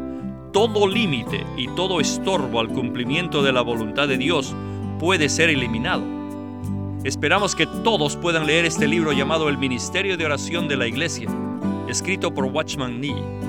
todo 0.51 0.87
límite 0.87 1.45
y 1.57 1.67
todo 1.75 2.01
estorbo 2.01 2.59
al 2.59 2.69
cumplimiento 2.69 3.43
de 3.43 3.53
la 3.53 3.61
voluntad 3.61 4.07
de 4.07 4.17
Dios 4.17 4.55
puede 4.99 5.29
ser 5.29 5.49
eliminado. 5.49 6.03
Esperamos 7.03 7.55
que 7.55 7.65
todos 7.65 8.17
puedan 8.17 8.45
leer 8.45 8.65
este 8.65 8.87
libro 8.87 9.13
llamado 9.13 9.47
El 9.47 9.57
Ministerio 9.57 10.17
de 10.17 10.25
Oración 10.25 10.67
de 10.67 10.75
la 10.75 10.87
Iglesia, 10.87 11.29
escrito 11.87 12.33
por 12.33 12.45
Watchman 12.45 12.99
Nee. 12.99 13.48